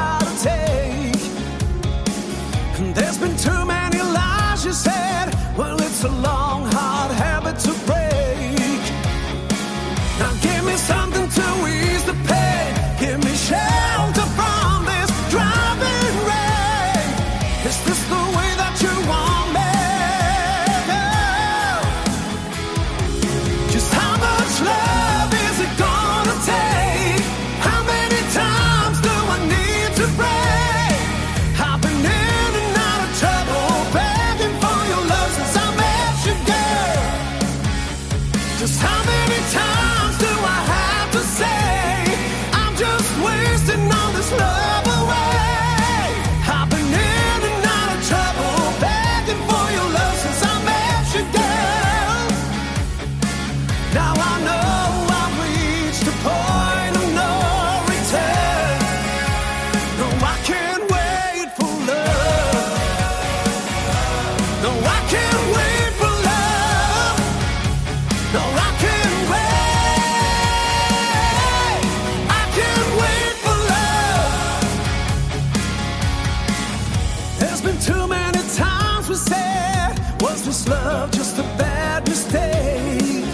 [81.12, 83.24] just a bad mistake.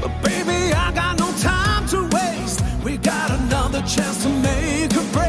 [0.00, 2.62] But baby, I got no time to waste.
[2.84, 5.27] We got another chance to make a break.